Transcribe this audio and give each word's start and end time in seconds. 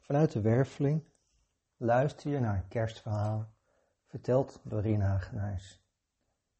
Vanuit 0.00 0.32
de 0.32 0.40
werveling 0.40 1.04
luister 1.76 2.30
je 2.30 2.40
naar 2.40 2.56
een 2.56 2.68
kerstverhaal 2.68 3.54
verteld 4.06 4.60
door 4.64 4.80
Rien 4.80 5.00
Hagenhuis. 5.00 5.84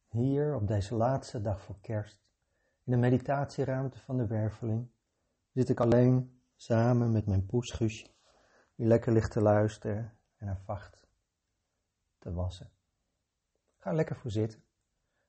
Hier 0.07 0.55
op 0.55 0.67
deze 0.67 0.95
laatste 0.95 1.41
dag 1.41 1.61
voor 1.61 1.79
kerst, 1.81 2.23
in 2.83 2.91
de 2.91 2.97
meditatieruimte 2.97 3.99
van 3.99 4.17
de 4.17 4.27
werveling, 4.27 4.91
zit 5.51 5.69
ik 5.69 5.79
alleen 5.79 6.41
samen 6.55 7.11
met 7.11 7.25
mijn 7.25 7.45
poes 7.45 7.71
Guusje, 7.71 8.07
die 8.75 8.87
lekker 8.87 9.13
ligt 9.13 9.31
te 9.31 9.41
luisteren 9.41 10.17
en 10.37 10.47
haar 10.47 10.61
vacht 10.61 11.07
te 12.17 12.33
wassen. 12.33 12.71
Ga 13.77 13.93
lekker 13.93 14.15
voor 14.15 14.31
zitten 14.31 14.63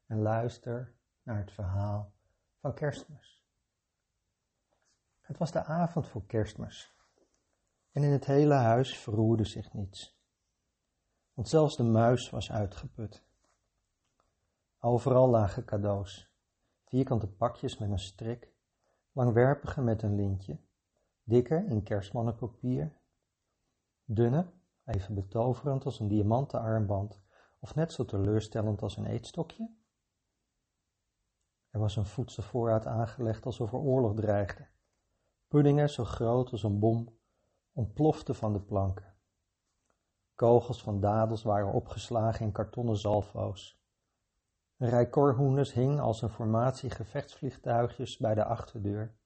en 0.06 0.18
luister 0.18 0.94
naar 1.22 1.38
het 1.38 1.52
verhaal 1.52 2.13
van 2.64 2.74
kerstmis. 2.74 3.42
Het 5.20 5.38
was 5.38 5.52
de 5.52 5.64
avond 5.64 6.08
voor 6.08 6.26
kerstmis 6.26 6.94
en 7.92 8.02
in 8.02 8.10
het 8.10 8.24
hele 8.24 8.54
huis 8.54 8.98
verroerde 8.98 9.44
zich 9.44 9.72
niets. 9.72 10.18
Want 11.34 11.48
zelfs 11.48 11.76
de 11.76 11.82
muis 11.82 12.30
was 12.30 12.52
uitgeput. 12.52 13.24
Overal 14.78 15.28
lagen 15.28 15.64
cadeaus, 15.64 16.32
vierkante 16.84 17.28
pakjes 17.28 17.78
met 17.78 17.90
een 17.90 17.98
strik, 17.98 18.52
langwerpige 19.12 19.80
met 19.80 20.02
een 20.02 20.14
lintje, 20.14 20.58
dikke 21.22 21.64
in 21.68 21.82
kerstmannenpapier, 21.82 22.96
dunne, 24.04 24.52
even 24.84 25.14
betoverend 25.14 25.84
als 25.84 26.00
een 26.00 26.08
diamanten 26.08 26.60
armband 26.60 27.20
of 27.60 27.74
net 27.74 27.92
zo 27.92 28.04
teleurstellend 28.04 28.82
als 28.82 28.96
een 28.96 29.06
eetstokje. 29.06 29.82
Er 31.74 31.80
was 31.80 31.96
een 31.96 32.06
voedselvoorraad 32.06 32.86
aangelegd 32.86 33.46
alsof 33.46 33.72
er 33.72 33.78
oorlog 33.78 34.14
dreigde. 34.14 34.66
Puddingen 35.48 35.90
zo 35.90 36.04
groot 36.04 36.50
als 36.50 36.62
een 36.62 36.78
bom 36.78 37.18
ontploften 37.72 38.34
van 38.34 38.52
de 38.52 38.60
planken. 38.60 39.14
Kogels 40.34 40.82
van 40.82 41.00
dadels 41.00 41.42
waren 41.42 41.72
opgeslagen 41.72 42.46
in 42.46 42.52
kartonnen 42.52 42.96
zalfo's. 42.96 43.82
Een 44.76 44.88
rij 44.88 45.08
korhoenders 45.08 45.72
hing 45.72 46.00
als 46.00 46.22
een 46.22 46.28
formatie 46.28 46.90
gevechtsvliegtuigjes 46.90 48.16
bij 48.16 48.34
de 48.34 48.44
achterdeur. 48.44 49.16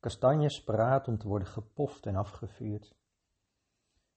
Kastanjes 0.00 0.64
paraat 0.64 1.08
om 1.08 1.18
te 1.18 1.28
worden 1.28 1.48
gepoft 1.48 2.06
en 2.06 2.16
afgevuurd. 2.16 2.96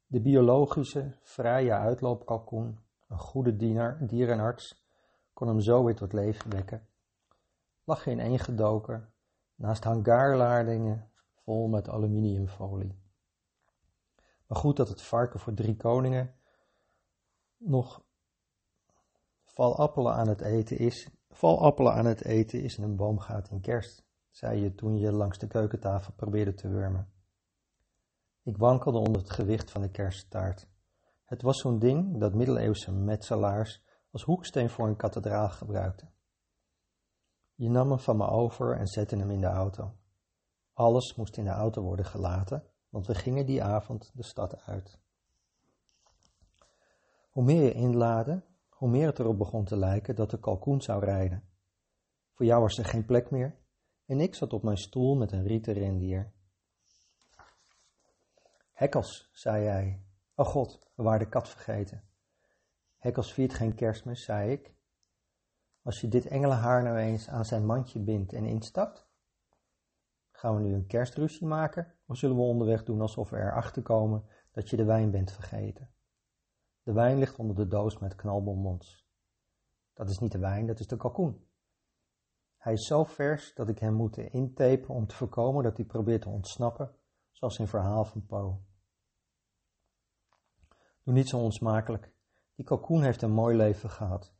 De 0.06 0.22
biologische, 0.22 1.18
vrije 1.22 1.74
uitloopkalkoen, 1.74 2.80
een 3.08 3.20
goede 3.20 3.56
diener, 3.56 4.08
dierenarts, 4.08 4.88
kon 5.34 5.48
hem 5.48 5.60
zo 5.60 5.84
weer 5.84 5.96
tot 5.96 6.14
leven 6.14 6.50
wekken. 6.52 6.88
Lag 7.86 8.08
ineengedoken 8.08 9.14
naast 9.56 9.84
hangaarlaardingen 9.84 11.12
vol 11.44 11.68
met 11.68 11.90
aluminiumfolie. 11.90 13.00
Maar 14.48 14.58
goed 14.58 14.78
dat 14.78 14.90
het 14.90 15.02
varken 15.02 15.40
voor 15.40 15.54
drie 15.54 15.76
koningen 15.76 16.36
nog 17.58 18.04
valappelen 19.44 20.14
aan 20.14 20.28
het 20.28 20.42
eten 20.42 20.78
is. 20.78 21.10
Valappelen 21.30 21.94
aan 21.94 22.06
het 22.06 22.24
eten 22.24 22.62
is 22.62 22.78
en 22.78 22.84
een 22.84 22.96
boom 22.96 23.20
gaat 23.20 23.50
in 23.50 23.62
kerst, 23.62 24.06
zei 24.30 24.62
je 24.62 24.76
toen 24.76 24.98
je 24.98 25.12
langs 25.12 25.38
de 25.38 25.48
keukentafel 25.48 26.14
probeerde 26.14 26.54
te 26.54 26.68
wurmen. 26.68 27.14
Ik 28.44 28.58
wankelde 28.58 28.98
onder 28.98 29.22
het 29.22 29.32
gewicht 29.32 29.72
van 29.72 29.82
de 29.82 29.90
kersttaart. 29.90 30.68
Het 31.26 31.42
was 31.42 31.60
zo'n 31.60 31.80
ding 31.80 32.20
dat 32.20 32.34
middeleeuwse 32.34 32.92
metselaars 32.92 33.84
als 34.12 34.24
hoeksteen 34.24 34.70
voor 34.70 34.88
een 34.88 34.96
kathedraal 34.96 35.50
gebruikten. 35.50 36.15
Je 37.56 37.70
nam 37.70 37.90
hem 37.90 38.00
van 38.00 38.18
me 38.18 38.28
over 38.28 38.78
en 38.78 38.88
zette 38.88 39.16
hem 39.16 39.32
in 39.32 39.42
de 39.42 39.48
auto. 39.48 39.94
Alles 40.74 41.16
moest 41.16 41.38
in 41.38 41.44
de 41.44 41.50
auto 41.50 41.82
worden 41.82 42.06
gelaten, 42.06 42.64
want 42.90 43.08
we 43.08 43.16
gingen 43.16 43.46
die 43.46 43.64
avond 43.64 44.12
de 44.14 44.24
stad 44.24 44.62
uit. 44.66 45.00
Hoe 47.30 47.44
meer 47.44 47.64
je 47.64 47.74
inlaadde, 47.74 48.44
hoe 48.70 48.90
meer 48.90 49.08
het 49.08 49.20
erop 49.20 49.38
begon 49.38 49.66
te 49.66 49.78
lijken 49.78 50.16
dat 50.16 50.30
de 50.30 50.40
kalkoen 50.40 50.82
zou 50.82 51.06
rijden. 51.06 51.44
Voor 52.34 52.46
jou 52.46 52.62
was 52.62 52.78
er 52.78 52.86
geen 52.86 53.06
plek 53.06 53.32
meer 53.32 53.56
en 54.06 54.20
ik 54.20 54.36
zat 54.36 54.54
op 54.54 54.64
mijn 54.64 54.78
stoel 54.78 55.16
met 55.16 55.32
een 55.32 55.48
rieten 55.48 55.74
rendier. 55.74 56.34
Hekkels, 58.72 59.30
zei 59.34 59.64
jij. 59.64 60.02
Oh 60.36 60.46
god, 60.46 60.92
we 60.96 61.04
waren 61.04 61.20
de 61.20 61.30
kat 61.30 61.50
vergeten. 61.50 62.04
Hekkels 62.98 63.34
viert 63.34 63.54
geen 63.54 63.76
kerstmis, 63.76 64.24
zei 64.24 64.52
ik. 64.52 64.75
Als 65.86 66.02
je 66.02 66.08
dit 66.08 66.26
engelenhaar 66.26 66.84
nou 66.84 66.98
eens 66.98 67.30
aan 67.30 67.46
zijn 67.46 67.66
mandje 67.66 68.00
bindt 68.00 68.34
en 68.34 68.46
instapt, 68.46 69.08
gaan 70.32 70.56
we 70.56 70.62
nu 70.62 70.74
een 70.74 70.88
kerstruzie 70.88 71.48
maken 71.48 71.94
of 72.06 72.18
zullen 72.18 72.36
we 72.36 72.42
onderweg 72.42 72.84
doen 72.84 73.02
alsof 73.02 73.30
we 73.30 73.38
erachter 73.38 73.82
komen 73.82 74.26
dat 74.52 74.70
je 74.70 74.78
de 74.78 74.86
wijn 74.86 75.12
bent 75.12 75.32
vergeten? 75.32 75.90
De 76.84 76.94
wijn 76.94 77.18
ligt 77.18 77.38
onder 77.38 77.56
de 77.56 77.68
doos 77.68 78.00
met 78.00 78.16
knalbonbons. 78.16 79.08
Dat 79.94 80.10
is 80.10 80.20
niet 80.20 80.32
de 80.32 80.40
wijn, 80.40 80.68
dat 80.68 80.80
is 80.80 80.88
de 80.88 80.98
kalkoen. 80.98 81.48
Hij 82.58 82.74
is 82.74 82.88
zo 82.88 83.04
vers 83.04 83.54
dat 83.54 83.70
ik 83.70 83.80
hem 83.80 83.94
moet 83.94 84.18
intapen 84.18 84.90
om 84.90 85.08
te 85.08 85.16
voorkomen 85.16 85.64
dat 85.64 85.78
hij 85.78 85.86
probeert 85.86 86.22
te 86.22 86.30
ontsnappen, 86.30 86.96
zoals 87.32 87.60
in 87.60 87.68
verhaal 87.68 88.06
van 88.06 88.26
Poe. 88.26 88.58
Doe 91.04 91.14
niet 91.14 91.30
zo 91.30 91.38
onsmakelijk. 91.38 92.14
Die 92.56 92.66
kalkoen 92.66 93.04
heeft 93.04 93.22
een 93.22 93.34
mooi 93.34 93.56
leven 93.56 93.90
gehad. 93.90 94.35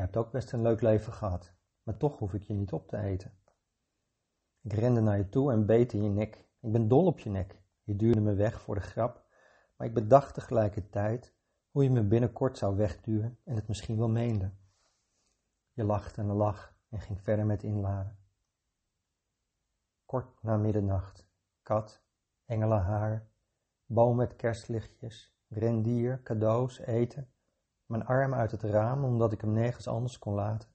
Je 0.00 0.06
hebt 0.06 0.18
ook 0.18 0.30
best 0.30 0.52
een 0.52 0.62
leuk 0.62 0.80
leven 0.80 1.12
gehad, 1.12 1.52
maar 1.82 1.96
toch 1.96 2.18
hoef 2.18 2.34
ik 2.34 2.42
je 2.42 2.54
niet 2.54 2.72
op 2.72 2.88
te 2.88 2.96
eten. 2.96 3.32
Ik 4.62 4.72
rende 4.72 5.00
naar 5.00 5.16
je 5.16 5.28
toe 5.28 5.52
en 5.52 5.66
beet 5.66 5.92
in 5.92 6.02
je 6.02 6.08
nek. 6.08 6.48
Ik 6.60 6.72
ben 6.72 6.88
dol 6.88 7.06
op 7.06 7.18
je 7.18 7.30
nek. 7.30 7.58
Je 7.82 7.96
duwde 7.96 8.20
me 8.20 8.34
weg 8.34 8.60
voor 8.60 8.74
de 8.74 8.80
grap, 8.80 9.24
maar 9.76 9.86
ik 9.86 9.94
bedacht 9.94 10.34
tegelijkertijd 10.34 11.34
hoe 11.70 11.82
je 11.82 11.90
me 11.90 12.02
binnenkort 12.02 12.58
zou 12.58 12.76
wegduwen 12.76 13.38
en 13.44 13.54
het 13.54 13.68
misschien 13.68 13.98
wel 13.98 14.08
meende. 14.08 14.52
Je 15.72 15.84
lachte 15.84 16.20
en 16.20 16.26
lach 16.26 16.74
en 16.88 17.00
ging 17.00 17.22
verder 17.22 17.46
met 17.46 17.62
inladen. 17.62 18.18
Kort 20.04 20.42
na 20.42 20.56
middernacht, 20.56 21.28
kat, 21.62 22.02
engelenhaar, 22.44 23.28
boom 23.86 24.16
met 24.16 24.36
kerstlichtjes, 24.36 25.36
rendier, 25.48 26.22
cadeaus, 26.22 26.78
eten, 26.78 27.32
mijn 27.90 28.06
arm 28.06 28.34
uit 28.34 28.50
het 28.50 28.62
raam 28.62 29.04
omdat 29.04 29.32
ik 29.32 29.40
hem 29.40 29.52
nergens 29.52 29.86
anders 29.88 30.18
kon 30.18 30.34
laten. 30.34 30.68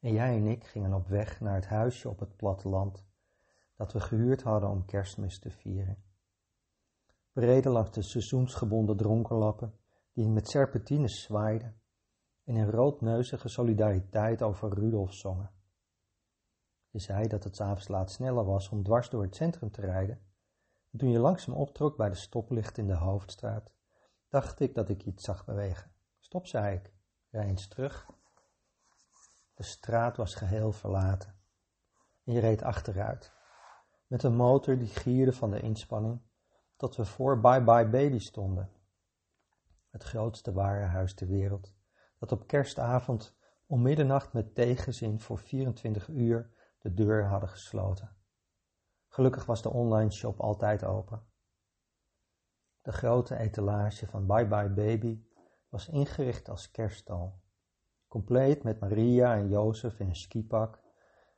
En 0.00 0.12
jij 0.12 0.36
en 0.36 0.46
ik 0.46 0.64
gingen 0.64 0.92
op 0.92 1.08
weg 1.08 1.40
naar 1.40 1.54
het 1.54 1.66
huisje 1.66 2.08
op 2.08 2.18
het 2.18 2.36
platteland 2.36 3.06
dat 3.76 3.92
we 3.92 4.00
gehuurd 4.00 4.42
hadden 4.42 4.70
om 4.70 4.84
kerstmis 4.84 5.38
te 5.38 5.50
vieren. 5.50 6.02
We 7.32 7.40
reden 7.40 7.72
langs 7.72 7.90
de 7.90 8.02
seizoensgebonden 8.02 8.96
dronkenlappen 8.96 9.74
die 10.12 10.28
met 10.28 10.48
serpentines 10.48 11.22
zwaaiden 11.22 11.80
en 12.44 12.56
in 12.56 12.70
roodneuzige 12.70 13.48
solidariteit 13.48 14.42
over 14.42 14.74
Rudolf 14.74 15.14
zongen. 15.14 15.50
Je 16.90 17.00
zei 17.00 17.28
dat 17.28 17.44
het 17.44 17.56
s'avonds 17.56 17.88
laat 17.88 18.10
sneller 18.10 18.44
was 18.44 18.68
om 18.68 18.82
dwars 18.82 19.10
door 19.10 19.22
het 19.22 19.36
centrum 19.36 19.70
te 19.70 19.80
rijden. 19.80 20.20
En 20.90 20.98
toen 20.98 21.10
je 21.10 21.18
langzaam 21.18 21.54
optrok 21.54 21.96
bij 21.96 22.08
de 22.08 22.16
stoplicht 22.16 22.78
in 22.78 22.86
de 22.86 22.96
hoofdstraat, 22.96 23.72
dacht 24.28 24.60
ik 24.60 24.74
dat 24.74 24.88
ik 24.88 25.04
iets 25.04 25.24
zag 25.24 25.44
bewegen. 25.44 25.98
Stop, 26.30 26.46
zei 26.46 26.76
ik. 26.76 26.92
Rij 27.30 27.54
terug. 27.68 28.06
De 29.54 29.62
straat 29.62 30.16
was 30.16 30.34
geheel 30.34 30.72
verlaten. 30.72 31.34
En 32.24 32.32
je 32.32 32.40
reed 32.40 32.62
achteruit. 32.62 33.32
Met 34.06 34.22
een 34.22 34.36
motor 34.36 34.78
die 34.78 34.88
gierde 34.88 35.32
van 35.32 35.50
de 35.50 35.60
inspanning, 35.60 36.20
tot 36.76 36.96
we 36.96 37.04
voor 37.04 37.40
Bye 37.40 37.62
Bye 37.62 37.88
Baby 37.88 38.18
stonden. 38.18 38.72
Het 39.88 40.02
grootste 40.02 40.52
warenhuis 40.52 41.14
ter 41.14 41.26
wereld, 41.26 41.74
dat 42.18 42.32
op 42.32 42.46
kerstavond 42.46 43.36
om 43.66 43.82
middernacht 43.82 44.32
met 44.32 44.54
tegenzin 44.54 45.20
voor 45.20 45.38
24 45.38 46.08
uur 46.08 46.50
de 46.78 46.94
deur 46.94 47.26
hadden 47.26 47.48
gesloten. 47.48 48.16
Gelukkig 49.08 49.44
was 49.44 49.62
de 49.62 49.70
online 49.70 50.10
shop 50.10 50.40
altijd 50.40 50.84
open. 50.84 51.26
De 52.82 52.92
grote 52.92 53.36
etalage 53.36 54.06
van 54.06 54.26
Bye 54.26 54.46
Bye 54.46 54.70
Baby 54.70 55.28
was 55.70 55.88
ingericht 55.88 56.48
als 56.48 56.70
kerststal 56.70 57.40
compleet 58.10 58.62
met 58.62 58.80
Maria 58.80 59.36
en 59.36 59.48
Jozef 59.48 60.00
in 60.00 60.08
een 60.08 60.16
skipak, 60.16 60.80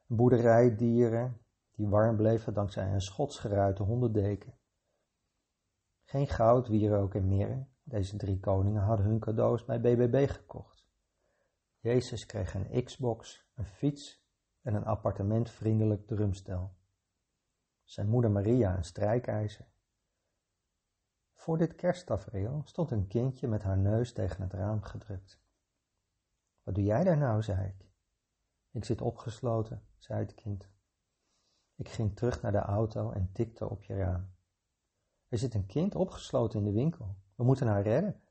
boerderijdieren 0.06 1.40
die 1.72 1.88
warm 1.88 2.16
bleven 2.16 2.54
dankzij 2.54 2.92
een 2.92 3.00
schotsgeruite 3.00 3.82
hondendeken. 3.82 4.54
Geen 6.02 6.28
goud, 6.28 6.68
wierook 6.68 7.14
en 7.14 7.28
mirre, 7.28 7.66
deze 7.82 8.16
drie 8.16 8.40
koningen 8.40 8.82
hadden 8.82 9.06
hun 9.06 9.18
cadeaus 9.18 9.64
bij 9.64 9.80
BBB 9.80 10.28
gekocht. 10.28 10.86
Jezus 11.78 12.26
kreeg 12.26 12.54
een 12.54 12.84
Xbox, 12.84 13.48
een 13.54 13.66
fiets 13.66 14.26
en 14.62 14.74
een 14.74 14.84
appartementvriendelijk 14.84 16.06
drumstel. 16.06 16.76
Zijn 17.84 18.08
moeder 18.08 18.30
Maria 18.30 18.76
een 18.76 18.84
strijkijzer. 18.84 19.71
Voor 21.42 21.58
dit 21.58 21.74
kersttafereel 21.74 22.62
stond 22.64 22.90
een 22.90 23.06
kindje 23.06 23.48
met 23.48 23.62
haar 23.62 23.78
neus 23.78 24.12
tegen 24.12 24.42
het 24.42 24.52
raam 24.52 24.82
gedrukt. 24.82 25.40
Wat 26.62 26.74
doe 26.74 26.84
jij 26.84 27.04
daar 27.04 27.18
nou, 27.18 27.42
zei 27.42 27.68
ik. 27.68 27.86
Ik 28.70 28.84
zit 28.84 29.00
opgesloten, 29.00 29.86
zei 29.98 30.20
het 30.20 30.34
kind. 30.34 30.70
Ik 31.74 31.88
ging 31.88 32.16
terug 32.16 32.42
naar 32.42 32.52
de 32.52 32.58
auto 32.58 33.10
en 33.10 33.32
tikte 33.32 33.68
op 33.68 33.82
je 33.82 33.94
raam. 33.94 34.34
Er 35.28 35.38
zit 35.38 35.54
een 35.54 35.66
kind 35.66 35.94
opgesloten 35.94 36.58
in 36.58 36.64
de 36.64 36.72
winkel. 36.72 37.16
We 37.34 37.44
moeten 37.44 37.66
haar 37.66 37.82
redden. 37.82 38.22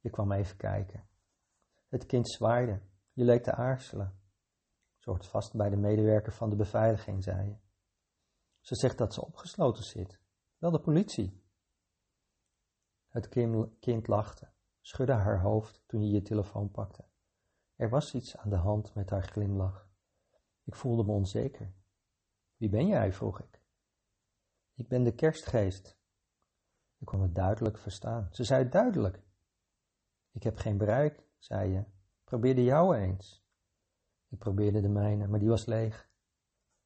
Je 0.00 0.10
kwam 0.10 0.32
even 0.32 0.56
kijken. 0.56 1.08
Het 1.88 2.06
kind 2.06 2.30
zwaaide. 2.30 2.80
Je 3.12 3.24
leek 3.24 3.42
te 3.42 3.52
aarzelen. 3.52 4.20
Ze 4.96 5.10
hoort 5.10 5.26
vast 5.26 5.56
bij 5.56 5.70
de 5.70 5.76
medewerker 5.76 6.32
van 6.32 6.50
de 6.50 6.56
beveiliging, 6.56 7.22
zei 7.22 7.48
je. 7.48 7.56
Ze 8.60 8.74
zegt 8.74 8.98
dat 8.98 9.14
ze 9.14 9.26
opgesloten 9.26 9.84
zit. 9.84 10.24
Wel 10.58 10.70
de 10.70 10.80
politie. 10.80 11.44
Het 13.08 13.28
kind 13.78 14.06
lachte, 14.06 14.52
schudde 14.80 15.12
haar 15.12 15.40
hoofd 15.40 15.82
toen 15.86 16.04
je 16.04 16.10
je 16.10 16.22
telefoon 16.22 16.70
pakte. 16.70 17.04
Er 17.74 17.88
was 17.88 18.14
iets 18.14 18.36
aan 18.36 18.50
de 18.50 18.56
hand 18.56 18.94
met 18.94 19.10
haar 19.10 19.22
glimlach. 19.22 19.88
Ik 20.64 20.74
voelde 20.74 21.04
me 21.04 21.12
onzeker. 21.12 21.74
Wie 22.56 22.68
ben 22.68 22.86
jij? 22.86 23.12
vroeg 23.12 23.40
ik. 23.40 23.62
Ik 24.74 24.88
ben 24.88 25.04
de 25.04 25.14
kerstgeest. 25.14 25.98
Ik 26.98 27.06
kon 27.06 27.20
het 27.20 27.34
duidelijk 27.34 27.78
verstaan. 27.78 28.28
Ze 28.30 28.44
zei 28.44 28.68
duidelijk. 28.68 29.22
Ik 30.32 30.42
heb 30.42 30.56
geen 30.56 30.78
bereik, 30.78 31.26
zei 31.38 31.70
je. 31.70 31.84
Probeer 32.24 32.54
de 32.54 32.64
jouwe 32.64 32.96
eens. 32.96 33.46
Ik 34.28 34.38
probeerde 34.38 34.80
de 34.80 34.88
mijne, 34.88 35.26
maar 35.26 35.40
die 35.40 35.48
was 35.48 35.66
leeg. 35.66 36.10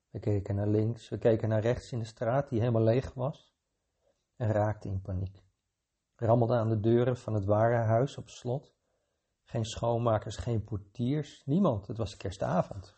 We 0.08 0.18
keken 0.18 0.54
naar 0.54 0.68
links, 0.68 1.08
we 1.08 1.18
keken 1.18 1.48
naar 1.48 1.62
rechts 1.62 1.92
in 1.92 1.98
de 1.98 2.04
straat 2.04 2.48
die 2.48 2.58
helemaal 2.58 2.82
leeg 2.82 3.14
was 3.14 3.49
en 4.40 4.52
raakten 4.52 4.90
in 4.90 5.00
paniek. 5.00 5.42
Rammelden 6.16 6.58
aan 6.58 6.68
de 6.68 6.80
deuren 6.80 7.16
van 7.16 7.34
het 7.34 7.44
warenhuis 7.44 8.16
op 8.16 8.28
slot. 8.28 8.74
Geen 9.42 9.64
schoonmakers, 9.64 10.36
geen 10.36 10.64
portiers, 10.64 11.42
niemand. 11.44 11.86
Het 11.86 11.96
was 11.96 12.16
kerstavond. 12.16 12.96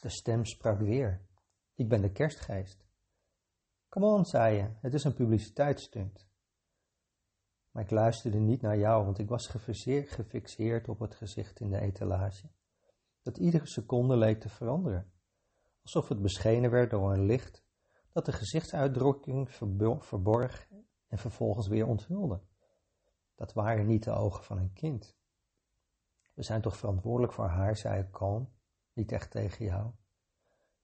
De 0.00 0.08
stem 0.08 0.44
sprak 0.44 0.78
weer. 0.78 1.26
Ik 1.74 1.88
ben 1.88 2.00
de 2.00 2.12
kerstgeest. 2.12 2.86
Come 3.88 4.06
on, 4.06 4.24
zei 4.24 4.56
je, 4.56 4.70
het 4.80 4.94
is 4.94 5.04
een 5.04 5.14
publiciteitsstunt. 5.14 6.28
Maar 7.70 7.82
ik 7.82 7.90
luisterde 7.90 8.38
niet 8.38 8.60
naar 8.60 8.78
jou, 8.78 9.04
want 9.04 9.18
ik 9.18 9.28
was 9.28 9.46
gefixeerd 9.46 10.88
op 10.88 10.98
het 10.98 11.14
gezicht 11.14 11.60
in 11.60 11.70
de 11.70 11.80
etalage, 11.80 12.50
dat 13.22 13.38
iedere 13.38 13.66
seconde 13.66 14.16
leek 14.16 14.40
te 14.40 14.48
veranderen, 14.48 15.12
alsof 15.82 16.08
het 16.08 16.22
beschenen 16.22 16.70
werd 16.70 16.90
door 16.90 17.12
een 17.12 17.26
licht 17.26 17.66
dat 18.18 18.26
de 18.26 18.32
gezichtsuitdrukking 18.32 19.50
verborg 20.00 20.68
en 21.08 21.18
vervolgens 21.18 21.66
weer 21.66 21.86
onthulde. 21.86 22.40
Dat 23.34 23.52
waren 23.52 23.86
niet 23.86 24.04
de 24.04 24.10
ogen 24.10 24.44
van 24.44 24.58
een 24.58 24.72
kind. 24.72 25.16
We 26.34 26.42
zijn 26.42 26.60
toch 26.60 26.76
verantwoordelijk 26.76 27.32
voor 27.32 27.46
haar, 27.46 27.76
zei 27.76 28.00
ik 28.00 28.12
kalm, 28.12 28.52
niet 28.92 29.12
echt 29.12 29.30
tegen 29.30 29.64
jou. 29.64 29.90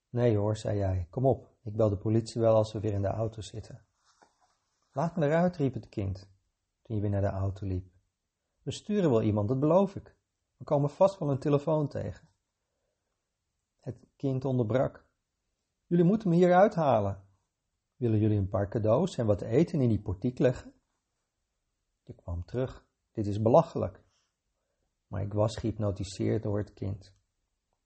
Nee 0.08 0.36
hoor, 0.36 0.56
zei 0.56 0.78
jij, 0.78 1.06
kom 1.10 1.26
op, 1.26 1.54
ik 1.62 1.76
bel 1.76 1.88
de 1.88 1.96
politie 1.96 2.40
wel 2.40 2.54
als 2.54 2.72
we 2.72 2.80
weer 2.80 2.92
in 2.92 3.02
de 3.02 3.08
auto 3.08 3.40
zitten. 3.40 3.84
Laat 4.92 5.16
me 5.16 5.26
eruit, 5.26 5.56
riep 5.56 5.74
het 5.74 5.88
kind, 5.88 6.30
toen 6.82 6.96
je 6.96 7.02
weer 7.02 7.10
naar 7.10 7.20
de 7.20 7.26
auto 7.26 7.66
liep. 7.66 7.92
We 8.62 8.70
sturen 8.70 9.10
wel 9.10 9.22
iemand, 9.22 9.48
dat 9.48 9.60
beloof 9.60 9.96
ik. 9.96 10.16
We 10.56 10.64
komen 10.64 10.90
vast 10.90 11.18
wel 11.18 11.30
een 11.30 11.38
telefoon 11.38 11.88
tegen. 11.88 12.28
Het 13.80 14.06
kind 14.16 14.44
onderbrak. 14.44 15.06
Jullie 15.86 16.04
moeten 16.04 16.28
me 16.28 16.34
hier 16.34 16.54
uithalen. 16.54 17.23
Willen 17.96 18.18
jullie 18.18 18.38
een 18.38 18.48
paar 18.48 18.68
cadeaus 18.68 19.16
en 19.16 19.26
wat 19.26 19.40
eten 19.40 19.80
in 19.80 19.88
die 19.88 20.02
portiek 20.02 20.38
leggen? 20.38 20.72
Je 22.02 22.14
kwam 22.14 22.44
terug. 22.44 22.86
Dit 23.12 23.26
is 23.26 23.42
belachelijk. 23.42 24.02
Maar 25.06 25.22
ik 25.22 25.32
was 25.32 25.56
gehypnotiseerd 25.56 26.42
door 26.42 26.58
het 26.58 26.72
kind. 26.72 27.14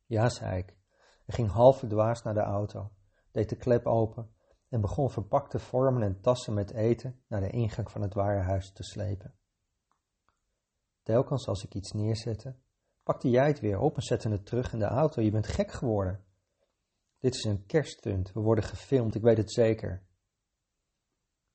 Ja, 0.06 0.28
zei 0.28 0.58
ik. 0.58 0.76
Hij 1.24 1.34
ging 1.34 1.50
half 1.50 1.78
verdwaasd 1.78 2.24
naar 2.24 2.34
de 2.34 2.40
auto, 2.40 2.90
deed 3.30 3.48
de 3.48 3.56
klep 3.56 3.86
open 3.86 4.30
en 4.68 4.80
begon 4.80 5.10
verpakte 5.10 5.58
vormen 5.58 6.02
en 6.02 6.20
tassen 6.20 6.54
met 6.54 6.72
eten 6.72 7.22
naar 7.26 7.40
de 7.40 7.50
ingang 7.50 7.90
van 7.90 8.02
het 8.02 8.14
warenhuis 8.14 8.72
te 8.72 8.82
slepen. 8.82 9.34
Telkens 11.02 11.48
als 11.48 11.64
ik 11.64 11.74
iets 11.74 11.92
neerzette, 11.92 12.56
pakte 13.02 13.30
jij 13.30 13.46
het 13.46 13.60
weer 13.60 13.78
op 13.78 13.96
en 13.96 14.02
zette 14.02 14.28
het 14.28 14.46
terug 14.46 14.72
in 14.72 14.78
de 14.78 14.84
auto. 14.84 15.22
Je 15.22 15.30
bent 15.30 15.46
gek 15.46 15.70
geworden. 15.70 16.24
Dit 17.18 17.34
is 17.34 17.44
een 17.44 17.66
kerststunt. 17.66 18.32
We 18.32 18.40
worden 18.40 18.64
gefilmd, 18.64 19.14
ik 19.14 19.22
weet 19.22 19.36
het 19.36 19.52
zeker. 19.52 20.06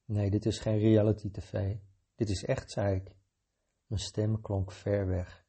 Nee, 0.05 0.29
dit 0.29 0.45
is 0.45 0.59
geen 0.59 0.79
reality 0.79 1.31
tv. 1.31 1.75
Dit 2.15 2.29
is 2.29 2.43
echt, 2.43 2.71
zei 2.71 2.95
ik. 2.95 3.15
Mijn 3.85 4.01
stem 4.01 4.41
klonk 4.41 4.71
ver 4.71 5.07
weg. 5.07 5.45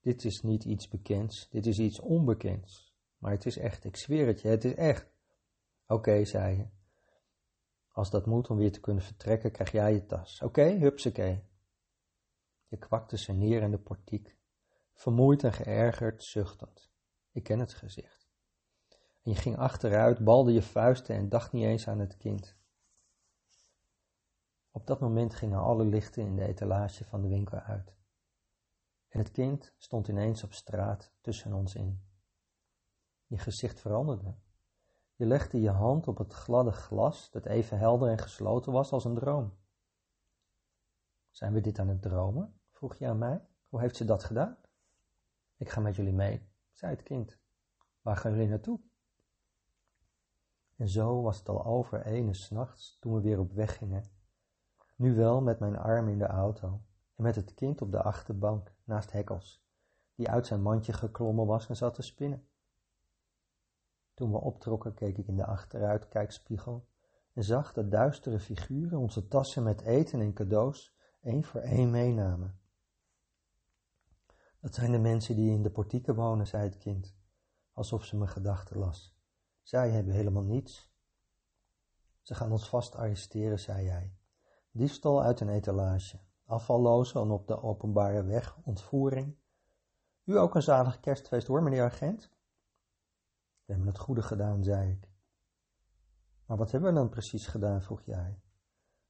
Dit 0.00 0.24
is 0.24 0.40
niet 0.40 0.64
iets 0.64 0.88
bekends, 0.88 1.48
dit 1.48 1.66
is 1.66 1.78
iets 1.78 2.00
onbekends. 2.00 2.94
Maar 3.18 3.32
het 3.32 3.46
is 3.46 3.56
echt, 3.56 3.84
ik 3.84 3.96
zweer 3.96 4.26
het 4.26 4.40
je, 4.40 4.48
het 4.48 4.64
is 4.64 4.74
echt. 4.74 5.12
Oké, 5.86 6.24
zei 6.24 6.56
je. 6.56 6.66
Als 7.88 8.10
dat 8.10 8.26
moet 8.26 8.50
om 8.50 8.56
weer 8.56 8.72
te 8.72 8.80
kunnen 8.80 9.02
vertrekken, 9.02 9.52
krijg 9.52 9.72
jij 9.72 9.92
je 9.92 10.06
tas. 10.06 10.40
Oké, 10.42 10.60
okay, 10.60 10.78
hupsakee. 10.78 11.44
Je 12.68 12.76
kwakte 12.76 13.18
ze 13.18 13.32
neer 13.32 13.62
in 13.62 13.70
de 13.70 13.78
portiek, 13.78 14.36
vermoeid 14.92 15.44
en 15.44 15.52
geërgerd, 15.52 16.24
zuchtend. 16.24 16.90
Ik 17.32 17.42
ken 17.42 17.58
het 17.58 17.74
gezicht. 17.74 18.21
En 19.22 19.30
je 19.30 19.36
ging 19.36 19.56
achteruit, 19.58 20.24
balde 20.24 20.52
je 20.52 20.62
vuisten 20.62 21.16
en 21.16 21.28
dacht 21.28 21.52
niet 21.52 21.64
eens 21.64 21.88
aan 21.88 21.98
het 21.98 22.16
kind. 22.16 22.56
Op 24.70 24.86
dat 24.86 25.00
moment 25.00 25.34
gingen 25.34 25.58
alle 25.58 25.84
lichten 25.84 26.22
in 26.22 26.36
de 26.36 26.44
etalage 26.44 27.04
van 27.04 27.22
de 27.22 27.28
winkel 27.28 27.58
uit. 27.58 27.96
En 29.08 29.18
het 29.18 29.30
kind 29.30 29.74
stond 29.76 30.08
ineens 30.08 30.42
op 30.42 30.52
straat 30.52 31.12
tussen 31.20 31.52
ons 31.52 31.74
in. 31.74 32.04
Je 33.26 33.38
gezicht 33.38 33.80
veranderde. 33.80 34.34
Je 35.14 35.26
legde 35.26 35.60
je 35.60 35.70
hand 35.70 36.08
op 36.08 36.18
het 36.18 36.32
gladde 36.32 36.72
glas 36.72 37.30
dat 37.30 37.46
even 37.46 37.78
helder 37.78 38.08
en 38.08 38.18
gesloten 38.18 38.72
was 38.72 38.92
als 38.92 39.04
een 39.04 39.14
droom. 39.14 39.56
Zijn 41.30 41.52
we 41.52 41.60
dit 41.60 41.78
aan 41.78 41.88
het 41.88 42.02
dromen? 42.02 42.60
vroeg 42.70 42.96
je 42.96 43.06
aan 43.06 43.18
mij. 43.18 43.46
Hoe 43.68 43.80
heeft 43.80 43.96
ze 43.96 44.04
dat 44.04 44.24
gedaan? 44.24 44.56
Ik 45.56 45.68
ga 45.68 45.80
met 45.80 45.96
jullie 45.96 46.12
mee, 46.12 46.48
zei 46.70 46.92
het 46.92 47.02
kind. 47.02 47.38
Waar 48.00 48.16
gaan 48.16 48.32
jullie 48.32 48.48
naartoe? 48.48 48.80
En 50.76 50.88
zo 50.88 51.22
was 51.22 51.38
het 51.38 51.48
al 51.48 51.64
over 51.64 52.06
ene 52.06 52.34
s'nachts 52.34 52.96
toen 53.00 53.14
we 53.14 53.20
weer 53.20 53.38
op 53.38 53.52
weg 53.52 53.76
gingen 53.76 54.20
nu 55.02 55.14
wel 55.14 55.40
met 55.40 55.58
mijn 55.58 55.76
arm 55.76 56.08
in 56.08 56.18
de 56.18 56.26
auto 56.26 56.82
en 57.16 57.22
met 57.22 57.34
het 57.34 57.54
kind 57.54 57.82
op 57.82 57.90
de 57.90 58.02
achterbank 58.02 58.74
naast 58.84 59.12
Hekkels, 59.12 59.64
die 60.14 60.28
uit 60.28 60.46
zijn 60.46 60.62
mandje 60.62 60.92
geklommen 60.92 61.46
was 61.46 61.68
en 61.68 61.76
zat 61.76 61.94
te 61.94 62.02
spinnen. 62.02 62.46
Toen 64.14 64.30
we 64.30 64.40
optrokken 64.40 64.94
keek 64.94 65.18
ik 65.18 65.26
in 65.26 65.36
de 65.36 65.46
achteruitkijkspiegel 65.46 66.86
en 67.32 67.44
zag 67.44 67.72
dat 67.72 67.90
duistere 67.90 68.40
figuren 68.40 68.98
onze 68.98 69.28
tassen 69.28 69.62
met 69.62 69.80
eten 69.80 70.20
en 70.20 70.32
cadeaus 70.32 70.96
één 71.20 71.44
voor 71.44 71.60
één 71.60 71.90
meenamen. 71.90 72.60
Dat 74.60 74.74
zijn 74.74 74.92
de 74.92 74.98
mensen 74.98 75.36
die 75.36 75.50
in 75.50 75.62
de 75.62 75.70
portieken 75.70 76.14
wonen, 76.14 76.46
zei 76.46 76.62
het 76.62 76.78
kind, 76.78 77.14
alsof 77.72 78.04
ze 78.04 78.16
mijn 78.16 78.30
gedachten 78.30 78.78
las. 78.78 79.16
Zij 79.62 79.90
hebben 79.90 80.14
helemaal 80.14 80.42
niets. 80.42 80.90
Ze 82.20 82.34
gaan 82.34 82.52
ons 82.52 82.68
vast 82.68 82.94
arresteren, 82.94 83.58
zei 83.58 83.84
jij. 83.84 84.16
Diefstal 84.70 85.22
uit 85.22 85.40
een 85.40 85.48
etalage, 85.48 86.20
afvallozen 86.44 87.20
en 87.20 87.30
op 87.30 87.46
de 87.46 87.62
openbare 87.62 88.24
weg, 88.24 88.58
ontvoering. 88.64 89.36
U 90.24 90.38
ook 90.38 90.54
een 90.54 90.62
zalig 90.62 91.00
kerstfeest 91.00 91.46
hoor, 91.46 91.62
meneer 91.62 91.84
agent? 91.84 92.30
We 93.64 93.72
hebben 93.72 93.86
het 93.86 93.98
goede 93.98 94.22
gedaan, 94.22 94.64
zei 94.64 94.90
ik. 94.90 95.10
Maar 96.46 96.56
wat 96.56 96.70
hebben 96.70 96.92
we 96.92 96.98
dan 96.98 97.08
precies 97.08 97.46
gedaan, 97.46 97.82
vroeg 97.82 98.02
jij. 98.02 98.40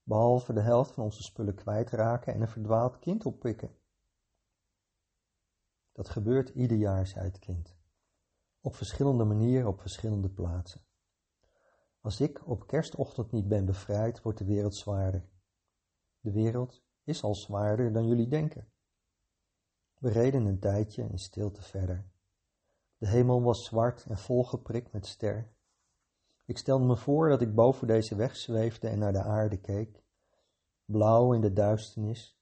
Behalve 0.02 0.52
de 0.52 0.60
helft 0.60 0.92
van 0.92 1.04
onze 1.04 1.22
spullen 1.22 1.54
kwijtraken 1.54 2.34
en 2.34 2.40
een 2.40 2.48
verdwaald 2.48 2.98
kind 2.98 3.26
oppikken. 3.26 3.76
Dat 5.92 6.08
gebeurt 6.08 6.48
ieder 6.48 6.76
jaar, 6.76 7.06
zei 7.06 7.24
het 7.24 7.38
kind. 7.38 7.76
Op 8.64 8.74
verschillende 8.74 9.24
manieren, 9.24 9.68
op 9.68 9.80
verschillende 9.80 10.30
plaatsen. 10.30 10.80
Als 12.00 12.20
ik 12.20 12.48
op 12.48 12.66
kerstochtend 12.66 13.32
niet 13.32 13.48
ben 13.48 13.64
bevrijd, 13.64 14.22
wordt 14.22 14.38
de 14.38 14.44
wereld 14.44 14.76
zwaarder. 14.76 15.28
De 16.20 16.32
wereld 16.32 16.82
is 17.04 17.22
al 17.22 17.34
zwaarder 17.34 17.92
dan 17.92 18.06
jullie 18.06 18.28
denken. 18.28 18.72
We 19.98 20.10
reden 20.10 20.44
een 20.44 20.58
tijdje 20.58 21.02
in 21.02 21.18
stilte 21.18 21.62
verder. 21.62 22.10
De 22.96 23.08
hemel 23.08 23.42
was 23.42 23.64
zwart 23.64 24.04
en 24.04 24.18
volgeprikt 24.18 24.92
met 24.92 25.06
ster. 25.06 25.52
Ik 26.44 26.58
stelde 26.58 26.84
me 26.84 26.96
voor 26.96 27.28
dat 27.28 27.42
ik 27.42 27.54
boven 27.54 27.86
deze 27.86 28.16
weg 28.16 28.36
zweefde 28.36 28.88
en 28.88 28.98
naar 28.98 29.12
de 29.12 29.22
aarde 29.22 29.60
keek, 29.60 30.04
blauw 30.84 31.32
in 31.32 31.40
de 31.40 31.52
duisternis, 31.52 32.38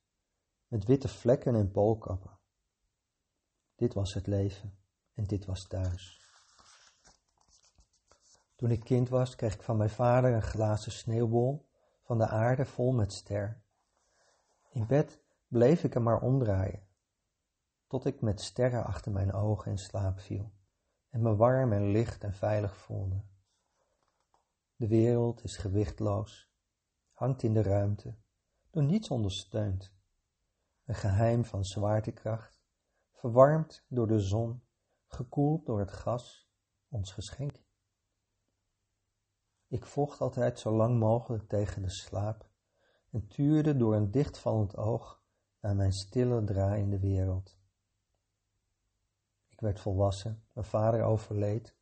met 0.67 0.85
witte 0.85 1.09
vlekken 1.09 1.55
en 1.55 1.71
poolkappen. 1.71 2.39
Dit 3.75 3.95
was 3.95 4.15
het 4.15 4.27
leven 4.27 4.80
en 5.21 5.27
dit 5.27 5.45
was 5.45 5.67
thuis. 5.67 6.21
Toen 8.57 8.71
ik 8.71 8.85
kind 8.85 9.09
was, 9.09 9.35
kreeg 9.35 9.55
ik 9.55 9.63
van 9.63 9.77
mijn 9.77 9.91
vader 9.91 10.33
een 10.33 10.43
glazen 10.43 10.93
sneeuwbol 10.93 11.69
van 12.03 12.19
de 12.19 12.27
aarde 12.27 12.65
vol 12.65 12.93
met 12.93 13.13
ster. 13.13 13.63
In 14.71 14.87
bed 14.87 15.21
bleef 15.49 15.85
ik 15.85 15.95
hem 15.95 16.03
maar 16.03 16.21
omdraaien. 16.21 16.89
tot 17.87 18.05
ik 18.05 18.21
met 18.21 18.41
sterren 18.41 18.85
achter 18.85 19.13
mijn 19.13 19.33
ogen 19.33 19.71
in 19.71 19.79
slaap 19.79 20.21
viel 20.21 20.53
en 21.11 21.23
me 21.23 21.37
warm 21.37 21.73
en 21.73 21.91
licht 21.91 22.25
en 22.25 22.35
veilig 22.35 22.77
voelde. 22.77 23.25
De 24.77 24.87
wereld 24.87 25.45
is 25.45 25.57
gewichtloos, 25.57 26.51
hangt 27.13 27.43
in 27.43 27.55
de 27.55 27.63
ruimte, 27.63 28.17
door 28.71 28.83
niets 28.83 29.11
ondersteund. 29.11 29.93
Een 30.85 30.95
geheim 30.95 31.45
van 31.45 31.65
zwaartekracht, 31.65 32.63
verwarmd 33.13 33.85
door 33.89 34.07
de 34.07 34.21
zon, 34.21 34.63
gekoeld 35.13 35.67
door 35.67 35.79
het 35.79 35.93
gas, 35.93 36.51
ons 36.89 37.13
geschenk. 37.13 37.63
Ik 39.67 39.87
vocht 39.87 40.21
altijd 40.21 40.59
zo 40.59 40.73
lang 40.73 40.99
mogelijk 40.99 41.49
tegen 41.49 41.83
de 41.83 41.91
slaap 41.91 42.49
en 43.11 43.27
tuurde 43.27 43.77
door 43.77 43.95
een 43.95 44.11
dichtvallend 44.11 44.77
oog 44.77 45.23
naar 45.61 45.77
mijn 45.77 45.93
stille 45.93 46.45
draaiende 46.45 46.99
wereld. 46.99 47.59
Ik 49.49 49.61
werd 49.61 49.81
volwassen, 49.81 50.45
mijn 50.53 50.67
vader 50.67 51.03
overleed. 51.03 51.75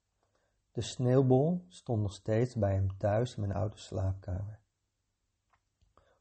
De 0.72 0.80
sneeuwbol 0.80 1.64
stond 1.68 2.02
nog 2.02 2.12
steeds 2.12 2.54
bij 2.54 2.74
hem 2.74 2.96
thuis 2.96 3.34
in 3.34 3.40
mijn 3.40 3.52
oude 3.52 3.76
slaapkamer. 3.76 4.60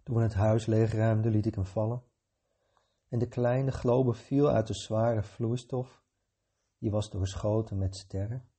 Toen 0.03 0.15
we 0.15 0.21
het 0.21 0.33
huis 0.33 0.65
leegruimden, 0.65 1.31
liet 1.31 1.45
ik 1.45 1.55
hem 1.55 1.65
vallen. 1.65 2.03
En 3.09 3.19
de 3.19 3.27
kleine 3.27 3.71
globe 3.71 4.13
viel 4.13 4.49
uit 4.49 4.67
de 4.67 4.73
zware 4.73 5.23
vloeistof, 5.23 6.03
die 6.77 6.91
was 6.91 7.09
doorschoten 7.09 7.77
met 7.77 7.95
sterren. 7.95 8.49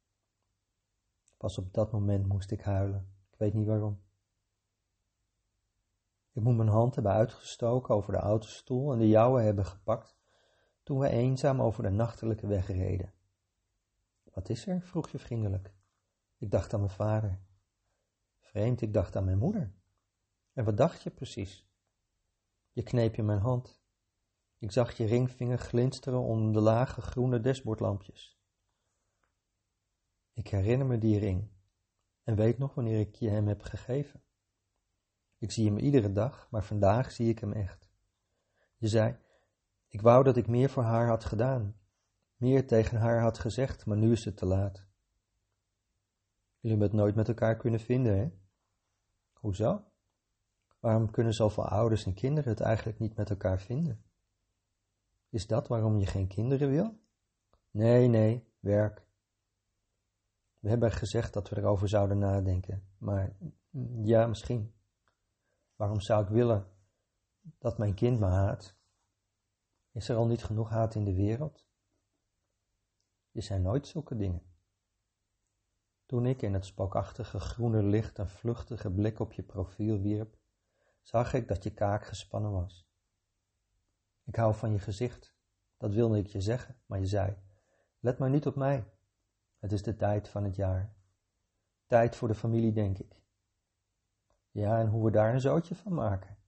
Pas 1.37 1.59
op 1.59 1.73
dat 1.73 1.93
moment 1.93 2.27
moest 2.27 2.51
ik 2.51 2.61
huilen. 2.61 3.15
Ik 3.31 3.39
weet 3.39 3.55
niet 3.55 3.67
waarom. 3.67 4.01
Ik 6.33 6.43
moet 6.43 6.57
mijn 6.57 6.69
hand 6.69 6.95
hebben 6.95 7.13
uitgestoken 7.13 7.95
over 7.95 8.13
de 8.13 8.19
autostoel 8.19 8.93
en 8.93 8.99
de 8.99 9.09
jouwe 9.09 9.43
hebben 9.43 9.67
gepakt 9.67 10.17
toen 10.83 10.99
we 10.99 11.09
eenzaam 11.09 11.61
over 11.63 11.83
de 11.83 11.91
nachtelijke 11.91 12.47
weg 12.47 12.67
reden. 12.67 13.13
Wat 14.33 14.49
is 14.49 14.67
er? 14.67 14.83
vroeg 14.83 15.09
je 15.09 15.19
vriendelijk. 15.19 15.75
Ik 16.39 16.51
dacht 16.51 16.75
aan 16.75 16.81
mijn 16.81 16.93
vader. 16.93 17.41
Vreemd, 18.39 18.81
ik 18.81 18.93
dacht 18.93 19.17
aan 19.17 19.25
mijn 19.25 19.39
moeder. 19.39 19.73
En 20.53 20.65
wat 20.65 20.77
dacht 20.77 21.03
je 21.03 21.11
precies? 21.11 21.69
Je 22.73 22.83
kneep 22.83 23.15
je 23.15 23.23
mijn 23.23 23.41
hand. 23.41 23.78
Ik 24.59 24.73
zag 24.73 24.93
je 24.93 25.07
ringvinger 25.07 25.59
glinsteren 25.59 26.21
onder 26.21 26.53
de 26.53 26.61
lage 26.61 27.01
groene 27.01 27.41
dashboardlampjes. 27.41 28.39
Ik 30.33 30.49
herinner 30.49 30.87
me 30.87 30.99
die 30.99 31.19
ring 31.19 31.51
en 32.25 32.37
weet 32.37 32.59
nog 32.59 32.75
wanneer 32.75 33.01
ik 33.01 33.15
je 33.15 33.29
hem 33.29 33.49
heb 33.49 33.63
gegeven. 33.63 34.23
Ik 35.39 35.51
zie 35.51 35.67
hem 35.67 35.79
iedere 35.79 36.13
dag, 36.13 36.51
maar 36.51 36.65
vandaag 36.65 37.13
zie 37.13 37.29
ik 37.29 37.39
hem 37.39 37.53
echt. 37.53 37.91
Je 38.77 38.89
zei, 38.89 39.17
ik 39.89 40.01
wou 40.01 40.25
dat 40.25 40.37
ik 40.37 40.47
meer 40.47 40.71
voor 40.71 40.83
haar 40.83 41.09
had 41.09 41.25
gedaan, 41.25 41.77
meer 42.37 42.67
tegen 42.67 42.99
haar 42.99 43.21
had 43.21 43.39
gezegd, 43.39 43.87
maar 43.87 43.97
nu 43.97 44.13
is 44.13 44.25
het 44.25 44.37
te 44.37 44.47
laat. 44.47 44.87
Jullie 46.61 46.79
hebben 46.79 46.89
het 46.89 46.97
nooit 46.97 47.15
met 47.15 47.29
elkaar 47.29 47.57
kunnen 47.57 47.81
vinden, 47.81 48.19
hè? 48.19 48.31
Hoezo? 49.33 49.85
Waarom 50.81 51.11
kunnen 51.11 51.33
zoveel 51.33 51.69
ouders 51.69 52.07
en 52.07 52.15
kinderen 52.15 52.51
het 52.51 52.61
eigenlijk 52.61 52.99
niet 52.99 53.17
met 53.17 53.31
elkaar 53.31 53.61
vinden? 53.61 54.08
Is 55.29 55.47
dat 55.47 55.69
waarom 55.69 55.99
je 55.99 56.07
geen 56.07 56.29
kinderen 56.29 56.71
wil? 56.71 56.99
Nee, 57.71 58.09
nee, 58.09 58.53
werk. 58.61 59.07
We 60.59 60.69
hebben 60.69 60.93
gezegd 60.93 61.33
dat 61.33 61.49
we 61.49 61.57
erover 61.57 61.89
zouden 61.89 62.19
nadenken, 62.19 62.89
maar 62.99 63.37
ja, 64.03 64.27
misschien. 64.27 64.75
Waarom 65.77 66.01
zou 66.01 66.23
ik 66.23 66.29
willen 66.29 66.67
dat 67.59 67.79
mijn 67.79 67.95
kind 67.95 68.19
me 68.21 68.27
haat? 68.27 68.77
Is 69.93 70.09
er 70.09 70.17
al 70.17 70.27
niet 70.27 70.45
genoeg 70.45 70.71
haat 70.71 70.95
in 70.95 71.05
de 71.05 71.15
wereld? 71.15 71.67
Je 73.31 73.41
zijn 73.41 73.63
nooit 73.63 73.87
zulke 73.87 74.17
dingen. 74.17 74.43
Toen 76.07 76.27
ik 76.27 76.43
in 76.43 76.55
het 76.55 76.65
spookachtige 76.65 77.41
groene 77.41 77.83
licht 77.83 78.19
een 78.19 78.29
vluchtige 78.29 78.91
blik 78.91 79.19
op 79.19 79.33
je 79.33 79.43
profiel 79.43 80.01
wierp, 80.01 80.39
zag 81.03 81.33
ik 81.33 81.49
dat 81.49 81.63
je 81.63 81.75
kaak 81.75 82.05
gespannen 82.07 82.53
was. 82.53 82.88
Ik 84.29 84.37
hou 84.37 84.55
van 84.55 84.73
je 84.73 84.79
gezicht, 84.79 85.35
dat 85.77 85.95
wilde 85.95 86.19
ik 86.19 86.27
je 86.27 86.41
zeggen, 86.41 86.81
maar 86.87 86.99
je 86.99 87.07
zei, 87.07 87.37
let 87.99 88.19
maar 88.19 88.31
niet 88.31 88.47
op 88.47 88.55
mij. 88.55 88.93
Het 89.59 89.73
is 89.73 89.83
de 89.83 89.97
tijd 89.97 90.29
van 90.29 90.45
het 90.45 90.57
jaar. 90.57 90.97
Tijd 91.87 92.17
voor 92.17 92.29
de 92.29 92.35
familie, 92.35 92.73
denk 92.73 92.99
ik. 92.99 93.23
Ja, 94.51 94.81
en 94.81 94.89
hoe 94.89 95.05
we 95.05 95.11
daar 95.11 95.35
een 95.35 95.41
zootje 95.41 95.75
van 95.75 95.95
maken. 95.95 96.39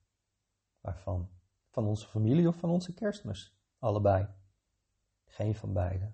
Waarvan? 0.79 1.29
Van 1.69 1.85
onze 1.85 2.07
familie 2.07 2.47
of 2.47 2.55
van 2.55 2.69
onze 2.69 2.93
kerstmis? 2.93 3.59
Allebei. 3.77 4.27
Geen 5.25 5.55
van 5.55 5.73
beide. 5.73 6.13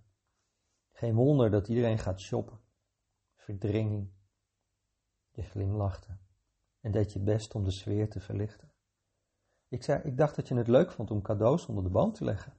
Geen 0.90 1.16
wonder 1.16 1.52
dat 1.52 1.68
iedereen 1.68 2.00
gaat 2.00 2.20
shoppen. 2.20 2.60
Verdringing. 3.36 4.12
Je 5.30 5.44
glimlachte 5.44 6.18
en 6.80 6.92
deed 6.92 7.14
je 7.14 7.20
best 7.20 7.56
om 7.56 7.64
de 7.64 7.72
sfeer 7.72 8.10
te 8.10 8.20
verlichten. 8.20 8.72
Ik 9.70 9.84
zei, 9.84 10.02
ik 10.04 10.18
dacht 10.18 10.36
dat 10.36 10.48
je 10.48 10.56
het 10.56 10.68
leuk 10.68 10.92
vond 10.92 11.12
om 11.12 11.22
cadeaus 11.22 11.66
onder 11.66 11.84
de 11.84 11.90
boom 11.90 12.14
te 12.14 12.24
leggen. 12.24 12.54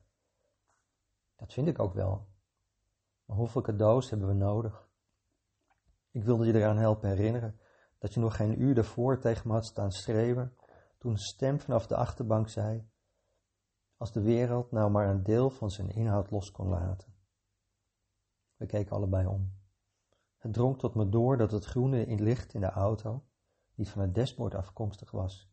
Dat 1.37 1.53
vind 1.53 1.69
ik 1.69 1.79
ook 1.79 1.95
wel. 1.95 2.29
Maar 3.25 3.37
hoeveel 3.37 3.63
cadeaus 3.63 4.11
hebben 4.11 4.29
we 4.29 4.35
nodig? 4.35 4.89
Ik 6.11 6.25
wilde 6.25 6.47
je 6.47 6.55
eraan 6.55 6.77
helpen 6.77 7.09
herinneren 7.09 7.61
dat 7.99 8.15
je 8.15 8.21
nog 8.21 8.37
geen 8.37 8.61
uur 8.63 8.75
daarvoor 8.75 9.19
tegen 9.19 9.49
me 9.49 9.55
had 9.55 9.67
staan 9.67 9.93
schreeuwen 9.93 10.57
toen 10.99 11.11
een 11.11 11.19
stem 11.19 11.61
vanaf 11.61 11.87
de 11.87 11.97
achterbank 11.97 12.49
zei: 12.49 12.91
Als 13.97 14.13
de 14.13 14.23
wereld 14.23 14.71
nou 14.71 14.91
maar 14.91 15.09
een 15.09 15.23
deel 15.23 15.51
van 15.51 15.71
zijn 15.71 15.91
inhoud 15.91 16.31
los 16.31 16.51
kon 16.51 16.69
laten. 16.69 17.15
We 18.57 18.67
keken 18.67 18.97
allebei 18.97 19.27
om. 19.27 19.53
Het 20.37 20.53
drong 20.53 20.79
tot 20.79 20.95
me 20.95 21.09
door 21.09 21.37
dat 21.37 21.51
het 21.51 21.65
groene 21.65 22.07
licht 22.07 22.55
in 22.55 22.61
de 22.61 22.71
auto 22.71 23.25
niet 23.75 23.91
van 23.91 24.03
het 24.03 24.15
dashboard 24.15 24.55
afkomstig 24.55 25.11
was. 25.11 25.48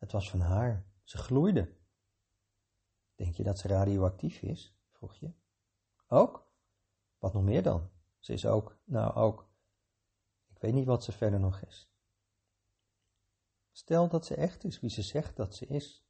Het 0.00 0.12
was 0.12 0.30
van 0.30 0.40
haar. 0.40 0.86
Ze 1.02 1.18
gloeide. 1.18 1.76
Denk 3.14 3.34
je 3.34 3.42
dat 3.42 3.58
ze 3.58 3.68
radioactief 3.68 4.42
is? 4.42 4.74
vroeg 4.90 5.14
je. 5.14 5.32
Ook? 6.06 6.48
Wat 7.18 7.32
nog 7.32 7.42
meer 7.42 7.62
dan? 7.62 7.90
Ze 8.18 8.32
is 8.32 8.46
ook, 8.46 8.78
nou 8.84 9.14
ook. 9.14 9.50
Ik 10.48 10.58
weet 10.58 10.72
niet 10.72 10.86
wat 10.86 11.04
ze 11.04 11.12
verder 11.12 11.40
nog 11.40 11.60
is. 11.60 11.90
Stel 13.70 14.08
dat 14.08 14.26
ze 14.26 14.34
echt 14.34 14.64
is 14.64 14.80
wie 14.80 14.90
ze 14.90 15.02
zegt 15.02 15.36
dat 15.36 15.54
ze 15.54 15.66
is. 15.66 16.04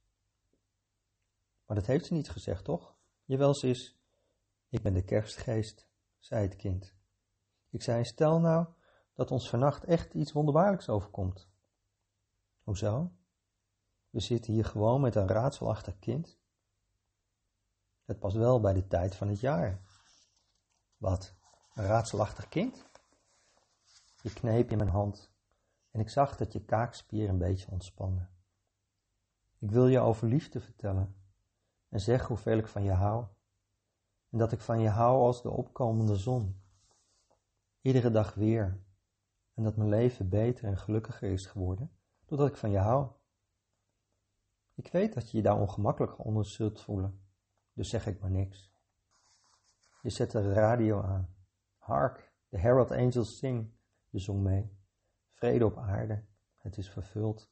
Maar 1.65 1.75
dat 1.75 1.85
heeft 1.85 2.05
ze 2.05 2.13
niet 2.13 2.29
gezegd, 2.29 2.63
toch? 2.63 2.95
Jawel, 3.23 3.53
ze 3.53 3.69
is. 3.69 3.99
Ik 4.69 4.81
ben 4.81 4.93
de 4.93 5.03
kerstgeest, 5.03 5.87
zei 6.19 6.47
het 6.47 6.55
kind. 6.55 6.95
Ik 7.69 7.81
zei, 7.81 8.05
stel 8.05 8.39
nou 8.39 8.67
dat 9.13 9.31
ons 9.31 9.49
vannacht 9.49 9.83
echt 9.83 10.13
iets 10.13 10.31
wonderbaarlijks 10.31 10.89
overkomt. 10.89 11.49
Hoezo? 12.63 13.11
We 14.11 14.19
zitten 14.19 14.53
hier 14.53 14.65
gewoon 14.65 15.01
met 15.01 15.15
een 15.15 15.27
raadselachtig 15.27 15.99
kind. 15.99 16.39
Het 18.05 18.19
past 18.19 18.35
wel 18.35 18.59
bij 18.59 18.73
de 18.73 18.87
tijd 18.87 19.15
van 19.15 19.27
het 19.27 19.39
jaar. 19.39 19.81
Wat? 20.97 21.35
Een 21.73 21.85
raadselachtig 21.85 22.47
kind? 22.47 22.89
Je 24.21 24.33
kneep 24.33 24.71
in 24.71 24.77
mijn 24.77 24.89
hand 24.89 25.31
en 25.91 25.99
ik 25.99 26.09
zag 26.09 26.37
dat 26.37 26.53
je 26.53 26.65
kaakspier 26.65 27.29
een 27.29 27.37
beetje 27.37 27.71
ontspande. 27.71 28.27
Ik 29.59 29.71
wil 29.71 29.87
je 29.87 29.99
over 29.99 30.27
liefde 30.27 30.59
vertellen 30.59 31.15
en 31.89 31.99
zeg 31.99 32.27
hoeveel 32.27 32.57
ik 32.57 32.67
van 32.67 32.83
je 32.83 32.91
hou. 32.91 33.25
En 34.29 34.37
dat 34.37 34.51
ik 34.51 34.61
van 34.61 34.79
je 34.79 34.89
hou 34.89 35.21
als 35.21 35.41
de 35.41 35.49
opkomende 35.49 36.15
zon. 36.15 36.61
Iedere 37.81 38.11
dag 38.11 38.33
weer. 38.33 38.83
En 39.53 39.63
dat 39.63 39.75
mijn 39.75 39.89
leven 39.89 40.29
beter 40.29 40.65
en 40.65 40.77
gelukkiger 40.77 41.31
is 41.31 41.45
geworden 41.45 41.91
doordat 42.25 42.47
ik 42.47 42.57
van 42.57 42.71
je 42.71 42.77
hou. 42.77 43.11
Ik 44.81 44.91
weet 44.91 45.13
dat 45.13 45.31
je 45.31 45.37
je 45.37 45.43
daar 45.43 45.59
ongemakkelijk 45.59 46.25
onder 46.25 46.45
zult 46.45 46.81
voelen, 46.81 47.21
dus 47.73 47.89
zeg 47.89 48.07
ik 48.07 48.19
maar 48.19 48.31
niks. 48.31 48.71
Je 50.01 50.09
zet 50.09 50.31
de 50.31 50.53
radio 50.53 51.01
aan. 51.01 51.35
Hark, 51.77 52.33
de 52.49 52.57
Herald 52.57 52.91
Angels 52.91 53.37
sing. 53.37 53.71
Je 54.09 54.19
zong 54.19 54.41
mee. 54.43 54.77
Vrede 55.31 55.65
op 55.65 55.77
aarde, 55.77 56.23
het 56.57 56.77
is 56.77 56.89
vervuld. 56.89 57.51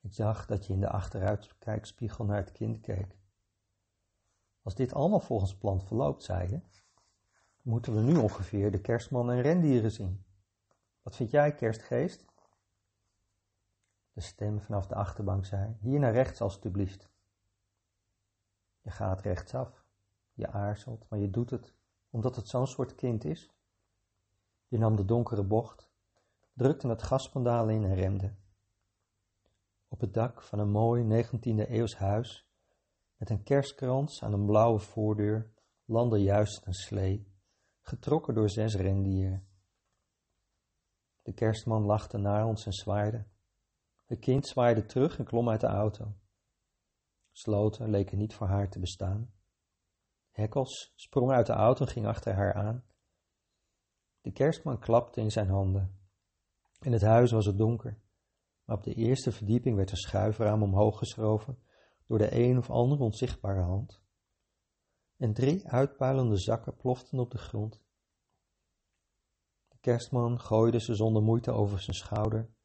Ik 0.00 0.12
zag 0.12 0.46
dat 0.46 0.66
je 0.66 0.72
in 0.72 0.80
de 0.80 0.88
achteruitkijkspiegel 0.88 2.24
naar 2.24 2.36
het 2.36 2.52
kind 2.52 2.80
keek. 2.80 3.18
Als 4.62 4.74
dit 4.74 4.92
allemaal 4.92 5.20
volgens 5.20 5.56
plan 5.56 5.80
verloopt, 5.80 6.22
zei 6.22 6.50
je, 6.50 6.60
moeten 7.62 7.94
we 7.94 8.00
nu 8.00 8.16
ongeveer 8.16 8.70
de 8.70 8.80
kerstman 8.80 9.30
en 9.30 9.40
rendieren 9.40 9.90
zien. 9.90 10.24
Wat 11.02 11.16
vind 11.16 11.30
jij, 11.30 11.54
kerstgeest? 11.54 12.24
De 14.18 14.24
stem 14.24 14.60
vanaf 14.60 14.86
de 14.86 14.94
achterbank 14.94 15.44
zei, 15.44 15.76
hier 15.80 15.98
naar 15.98 16.12
rechts 16.12 16.40
alstublieft. 16.40 17.10
Je 18.80 18.90
gaat 18.90 19.20
rechtsaf. 19.20 19.84
Je 20.32 20.48
aarzelt, 20.48 21.06
maar 21.08 21.18
je 21.18 21.30
doet 21.30 21.50
het, 21.50 21.74
omdat 22.10 22.36
het 22.36 22.48
zo'n 22.48 22.66
soort 22.66 22.94
kind 22.94 23.24
is. 23.24 23.50
Je 24.68 24.78
nam 24.78 24.96
de 24.96 25.04
donkere 25.04 25.44
bocht, 25.44 25.90
drukte 26.52 26.88
het 26.88 27.02
gaspandaal 27.02 27.68
in 27.68 27.84
en 27.84 27.94
remde. 27.94 28.34
Op 29.88 30.00
het 30.00 30.14
dak 30.14 30.42
van 30.42 30.58
een 30.58 30.70
mooi 30.70 31.24
19e 31.24 31.70
eeuws 31.70 31.96
huis 31.96 32.48
Met 33.16 33.30
een 33.30 33.42
kerstkrans 33.42 34.22
aan 34.22 34.32
een 34.32 34.46
blauwe 34.46 34.78
voordeur 34.78 35.50
landde 35.84 36.18
juist 36.18 36.66
een 36.66 36.74
slee, 36.74 37.32
getrokken 37.80 38.34
door 38.34 38.50
zes 38.50 38.74
rendieren. 38.74 39.48
De 41.22 41.32
kerstman 41.32 41.82
lachte 41.82 42.18
naar 42.18 42.46
ons 42.46 42.66
en 42.66 42.72
zwaaide. 42.72 43.24
Het 44.08 44.18
kind 44.18 44.46
zwaaide 44.46 44.84
terug 44.84 45.18
en 45.18 45.24
klom 45.24 45.48
uit 45.48 45.60
de 45.60 45.66
auto. 45.66 46.14
Sloten 47.30 47.90
leken 47.90 48.18
niet 48.18 48.34
voor 48.34 48.46
haar 48.46 48.70
te 48.70 48.78
bestaan. 48.78 49.32
Hekkels 50.30 50.92
sprong 50.94 51.30
uit 51.30 51.46
de 51.46 51.52
auto 51.52 51.84
en 51.84 51.90
ging 51.90 52.06
achter 52.06 52.34
haar 52.34 52.54
aan. 52.54 52.84
De 54.20 54.32
kerstman 54.32 54.78
klapte 54.78 55.20
in 55.20 55.30
zijn 55.30 55.48
handen. 55.48 55.98
In 56.80 56.92
het 56.92 57.02
huis 57.02 57.30
was 57.30 57.46
het 57.46 57.58
donker, 57.58 58.00
maar 58.64 58.76
op 58.76 58.82
de 58.82 58.94
eerste 58.94 59.32
verdieping 59.32 59.76
werd 59.76 59.90
een 59.90 59.96
schuifraam 59.96 60.62
omhoog 60.62 60.98
geschoven 60.98 61.58
door 62.06 62.18
de 62.18 62.34
een 62.34 62.58
of 62.58 62.70
andere 62.70 63.02
onzichtbare 63.02 63.62
hand. 63.62 64.02
En 65.16 65.32
drie 65.32 65.68
uitpuilende 65.68 66.38
zakken 66.38 66.76
ploften 66.76 67.18
op 67.18 67.30
de 67.30 67.38
grond. 67.38 67.82
De 69.68 69.78
kerstman 69.80 70.40
gooide 70.40 70.80
ze 70.80 70.94
zonder 70.94 71.22
moeite 71.22 71.52
over 71.52 71.80
zijn 71.80 71.96
schouder, 71.96 72.56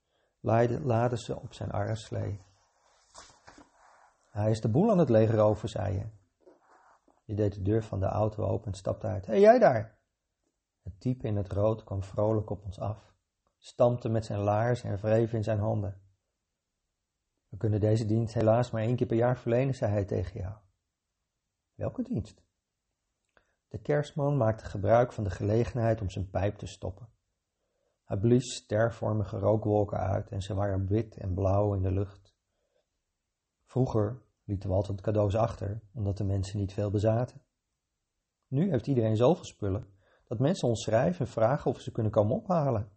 laadde 0.43 1.17
ze 1.17 1.39
op 1.39 1.53
zijn 1.53 1.71
arreslee. 1.71 2.41
Hij 4.29 4.51
is 4.51 4.61
de 4.61 4.69
boel 4.69 4.91
aan 4.91 4.97
het 4.97 5.09
legeroven, 5.09 5.69
zei 5.69 5.93
je. 5.93 6.05
Je 7.25 7.35
deed 7.35 7.53
de 7.53 7.61
deur 7.61 7.83
van 7.83 7.99
de 7.99 8.05
auto 8.05 8.43
open 8.43 8.71
en 8.71 8.77
stapte 8.77 9.07
uit. 9.07 9.25
Hé, 9.25 9.31
hey, 9.31 9.41
jij 9.41 9.59
daar! 9.59 9.97
Het 10.81 10.99
type 10.99 11.27
in 11.27 11.35
het 11.35 11.51
rood 11.51 11.83
kwam 11.83 12.03
vrolijk 12.03 12.49
op 12.49 12.65
ons 12.65 12.79
af, 12.79 13.13
stampte 13.57 14.09
met 14.09 14.25
zijn 14.25 14.39
laars 14.39 14.83
en 14.83 14.97
wreef 14.97 15.33
in 15.33 15.43
zijn 15.43 15.59
handen. 15.59 16.01
We 17.47 17.57
kunnen 17.57 17.79
deze 17.79 18.05
dienst 18.05 18.33
helaas 18.33 18.71
maar 18.71 18.81
één 18.81 18.95
keer 18.95 19.07
per 19.07 19.17
jaar 19.17 19.37
verlenen, 19.37 19.75
zei 19.75 19.91
hij 19.91 20.05
tegen 20.05 20.39
jou. 20.39 20.53
Welke 21.75 22.01
dienst? 22.01 22.41
De 23.67 23.81
kerstman 23.81 24.37
maakte 24.37 24.65
gebruik 24.65 25.13
van 25.13 25.23
de 25.23 25.29
gelegenheid 25.29 26.01
om 26.01 26.09
zijn 26.09 26.29
pijp 26.29 26.57
te 26.57 26.65
stoppen. 26.65 27.12
Hij 28.03 28.17
blies 28.17 28.55
stervormige 28.55 29.37
rookwolken 29.37 29.97
uit 29.97 30.29
en 30.29 30.41
ze 30.41 30.53
waren 30.53 30.87
wit 30.87 31.17
en 31.17 31.33
blauw 31.33 31.73
in 31.73 31.81
de 31.81 31.91
lucht. 31.91 32.35
Vroeger 33.65 34.21
lieten 34.43 34.69
we 34.69 34.75
altijd 34.75 35.01
cadeaus 35.01 35.35
achter, 35.35 35.81
omdat 35.93 36.17
de 36.17 36.23
mensen 36.23 36.59
niet 36.59 36.73
veel 36.73 36.91
bezaten. 36.91 37.41
Nu 38.47 38.69
heeft 38.69 38.87
iedereen 38.87 39.17
zoveel 39.17 39.45
spullen 39.45 39.87
dat 40.27 40.39
mensen 40.39 40.67
ons 40.67 40.83
schrijven 40.83 41.25
en 41.25 41.31
vragen 41.31 41.71
of 41.71 41.79
ze 41.79 41.91
kunnen 41.91 42.11
komen 42.11 42.35
ophalen. 42.35 42.91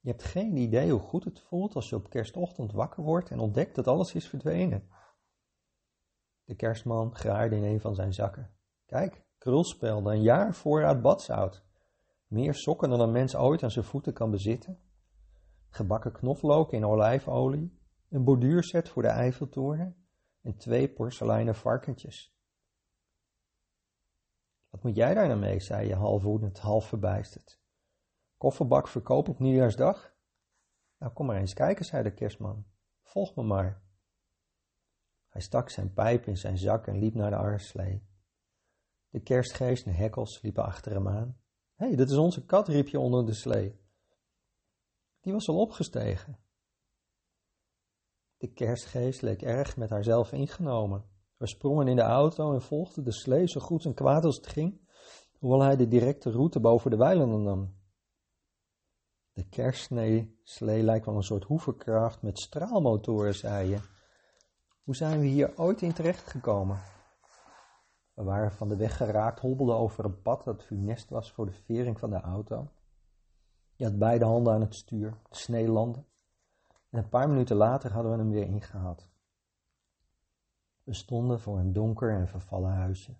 Je 0.00 0.10
hebt 0.10 0.24
geen 0.24 0.56
idee 0.56 0.90
hoe 0.90 1.00
goed 1.00 1.24
het 1.24 1.40
voelt 1.40 1.74
als 1.74 1.88
je 1.88 1.96
op 1.96 2.10
kerstochtend 2.10 2.72
wakker 2.72 3.04
wordt 3.04 3.30
en 3.30 3.38
ontdekt 3.38 3.74
dat 3.74 3.86
alles 3.86 4.14
is 4.14 4.28
verdwenen. 4.28 4.88
De 6.44 6.54
kerstman 6.54 7.14
graaide 7.14 7.56
in 7.56 7.64
een 7.64 7.80
van 7.80 7.94
zijn 7.94 8.12
zakken. 8.12 8.50
Kijk, 8.84 9.24
krulspelden, 9.38 10.12
een 10.12 10.22
jaar 10.22 10.54
voorraad 10.54 11.02
badzout. 11.02 11.65
Meer 12.26 12.54
sokken 12.54 12.88
dan 12.90 13.00
een 13.00 13.12
mens 13.12 13.36
ooit 13.36 13.62
aan 13.62 13.70
zijn 13.70 13.84
voeten 13.84 14.12
kan 14.12 14.30
bezitten. 14.30 14.80
Gebakken 15.68 16.12
knoflook 16.12 16.72
in 16.72 16.84
olijfolie. 16.84 17.78
Een 18.08 18.24
borduurset 18.24 18.88
voor 18.88 19.02
de 19.02 19.08
Eiffeltoren. 19.08 19.96
En 20.42 20.56
twee 20.56 20.92
porseleinen 20.92 21.54
varkentjes. 21.54 22.34
Wat 24.70 24.82
moet 24.82 24.96
jij 24.96 25.14
daar 25.14 25.28
nou 25.28 25.40
mee, 25.40 25.60
zei 25.60 25.88
je 25.88 25.94
half 25.94 26.22
woedend, 26.22 26.58
half 26.58 26.88
verbijsterd. 26.88 27.60
Kofferbak 28.36 28.88
verkoop 28.88 29.28
op 29.28 29.38
nieuwjaarsdag? 29.38 30.14
Nou, 30.98 31.12
kom 31.12 31.26
maar 31.26 31.36
eens 31.36 31.54
kijken, 31.54 31.84
zei 31.84 32.02
de 32.02 32.14
kerstman. 32.14 32.66
Volg 33.02 33.34
me 33.34 33.42
maar. 33.42 33.82
Hij 35.28 35.40
stak 35.40 35.70
zijn 35.70 35.92
pijp 35.92 36.26
in 36.26 36.36
zijn 36.36 36.58
zak 36.58 36.86
en 36.86 36.98
liep 36.98 37.14
naar 37.14 37.30
de 37.30 37.36
arreslee. 37.36 38.06
De 39.08 39.20
kerstgeest 39.20 39.86
en 39.86 39.94
hekkels 39.94 40.42
liepen 40.42 40.64
achter 40.64 40.92
hem 40.92 41.08
aan. 41.08 41.40
Hé, 41.76 41.86
hey, 41.86 41.96
dit 41.96 42.10
is 42.10 42.16
onze 42.16 42.44
kat, 42.44 42.68
riep 42.68 42.88
je 42.88 42.98
onder 42.98 43.26
de 43.26 43.34
slee. 43.34 43.80
Die 45.20 45.32
was 45.32 45.48
al 45.48 45.60
opgestegen. 45.60 46.38
De 48.36 48.52
kerstgeest 48.52 49.22
leek 49.22 49.42
erg 49.42 49.76
met 49.76 49.90
haarzelf 49.90 50.32
ingenomen. 50.32 51.04
We 51.36 51.46
sprongen 51.46 51.88
in 51.88 51.96
de 51.96 52.02
auto 52.02 52.52
en 52.52 52.62
volgden 52.62 53.04
de 53.04 53.12
slee 53.12 53.48
zo 53.48 53.60
goed 53.60 53.84
en 53.84 53.94
kwaad 53.94 54.24
als 54.24 54.36
het 54.36 54.46
ging, 54.46 54.80
hoewel 55.38 55.62
hij 55.62 55.76
de 55.76 55.88
directe 55.88 56.30
route 56.30 56.60
boven 56.60 56.90
de 56.90 56.96
weilanden 56.96 57.42
nam. 57.42 57.74
De 59.32 59.48
kerstslee 59.48 60.82
lijkt 60.82 61.06
wel 61.06 61.16
een 61.16 61.22
soort 61.22 61.44
hoeverkracht 61.44 62.22
met 62.22 62.38
straalmotoren, 62.38 63.34
zei 63.34 63.68
je. 63.68 63.78
Hoe 64.82 64.96
zijn 64.96 65.20
we 65.20 65.26
hier 65.26 65.58
ooit 65.58 65.82
in 65.82 65.92
terecht 65.92 66.26
gekomen? 66.26 66.95
We 68.16 68.22
waren 68.22 68.52
van 68.52 68.68
de 68.68 68.76
weg 68.76 68.96
geraakt, 68.96 69.40
hobbelden 69.40 69.76
over 69.76 70.04
een 70.04 70.22
pad 70.22 70.44
dat 70.44 70.64
funest 70.64 71.10
was 71.10 71.32
voor 71.32 71.46
de 71.46 71.52
vering 71.52 71.98
van 71.98 72.10
de 72.10 72.20
auto. 72.20 72.68
Je 73.74 73.84
had 73.84 73.98
beide 73.98 74.24
handen 74.24 74.52
aan 74.52 74.60
het 74.60 74.74
stuur, 74.74 75.10
de 75.10 75.36
snee 75.36 75.68
landde. 75.68 76.04
En 76.90 76.98
een 76.98 77.08
paar 77.08 77.28
minuten 77.28 77.56
later 77.56 77.92
hadden 77.92 78.12
we 78.12 78.18
hem 78.18 78.30
weer 78.30 78.46
ingehaald. 78.46 79.08
We 80.82 80.94
stonden 80.94 81.40
voor 81.40 81.58
een 81.58 81.72
donker 81.72 82.10
en 82.10 82.28
vervallen 82.28 82.72
huisje. 82.72 83.16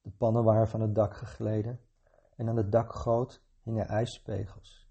De 0.00 0.10
pannen 0.10 0.44
waren 0.44 0.68
van 0.68 0.80
het 0.80 0.94
dak 0.94 1.16
gegleden 1.16 1.80
en 2.36 2.48
aan 2.48 2.56
het 2.56 2.72
dakgoot 2.72 3.42
hingen 3.62 3.86
ijspegels. 3.86 4.88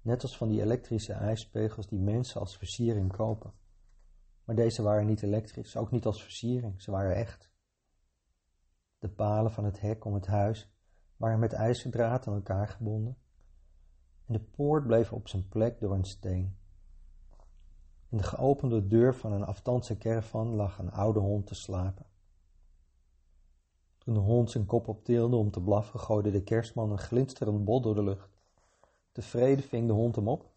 Net 0.00 0.22
als 0.22 0.36
van 0.36 0.48
die 0.48 0.62
elektrische 0.62 1.12
ijspegels 1.12 1.86
die 1.86 2.00
mensen 2.00 2.40
als 2.40 2.56
versiering 2.56 3.12
kopen. 3.12 3.52
Maar 4.44 4.56
deze 4.56 4.82
waren 4.82 5.06
niet 5.06 5.22
elektrisch, 5.22 5.76
ook 5.76 5.90
niet 5.90 6.06
als 6.06 6.22
versiering, 6.22 6.82
ze 6.82 6.90
waren 6.90 7.14
echt. 7.14 7.54
De 9.06 9.12
palen 9.12 9.52
van 9.52 9.64
het 9.64 9.80
hek 9.80 10.04
om 10.04 10.14
het 10.14 10.26
huis 10.26 10.70
waren 11.16 11.38
met 11.38 11.52
ijzerdraad 11.52 12.26
aan 12.26 12.34
elkaar 12.34 12.68
gebonden 12.68 13.16
en 14.26 14.32
de 14.32 14.40
poort 14.40 14.86
bleef 14.86 15.12
op 15.12 15.28
zijn 15.28 15.48
plek 15.48 15.80
door 15.80 15.94
een 15.94 16.04
steen. 16.04 16.56
In 18.08 18.16
de 18.16 18.22
geopende 18.22 18.86
deur 18.86 19.14
van 19.14 19.32
een 19.32 19.44
aftandse 19.44 19.98
caravan 19.98 20.54
lag 20.54 20.78
een 20.78 20.90
oude 20.90 21.20
hond 21.20 21.46
te 21.46 21.54
slapen. 21.54 22.06
Toen 23.98 24.14
de 24.14 24.20
hond 24.20 24.50
zijn 24.50 24.66
kop 24.66 24.88
optilde 24.88 25.36
om 25.36 25.50
te 25.50 25.62
blaffen, 25.62 26.00
gooide 26.00 26.30
de 26.30 26.42
kerstman 26.42 26.90
een 26.90 26.98
glinsterend 26.98 27.64
bot 27.64 27.82
door 27.82 27.94
de 27.94 28.04
lucht. 28.04 28.38
Tevreden 29.12 29.64
ving 29.64 29.86
de 29.86 29.92
hond 29.92 30.16
hem 30.16 30.28
op. 30.28 30.50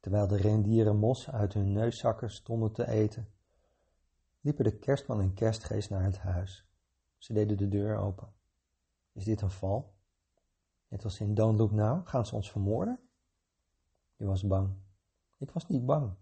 Terwijl 0.00 0.26
de 0.26 0.36
rendieren 0.36 0.96
mos 0.96 1.30
uit 1.30 1.54
hun 1.54 1.72
neuszakken 1.72 2.30
stonden 2.30 2.72
te 2.72 2.88
eten, 2.88 3.28
liepen 4.44 4.64
de 4.64 4.78
kerstman 4.78 5.20
en 5.20 5.34
kerstgeest 5.34 5.90
naar 5.90 6.02
het 6.02 6.18
huis. 6.18 6.66
Ze 7.18 7.32
deden 7.32 7.56
de 7.56 7.68
deur 7.68 7.96
open. 7.96 8.32
Is 9.12 9.24
dit 9.24 9.40
een 9.40 9.50
val? 9.50 9.94
Net 10.88 11.04
als 11.04 11.20
in 11.20 11.34
Don't 11.34 11.58
Look 11.58 11.70
Now, 11.70 12.08
gaan 12.08 12.26
ze 12.26 12.34
ons 12.34 12.50
vermoorden? 12.50 13.00
Je 14.16 14.24
was 14.24 14.46
bang. 14.46 14.74
Ik 15.38 15.50
was 15.50 15.66
niet 15.66 15.86
bang, 15.86 16.14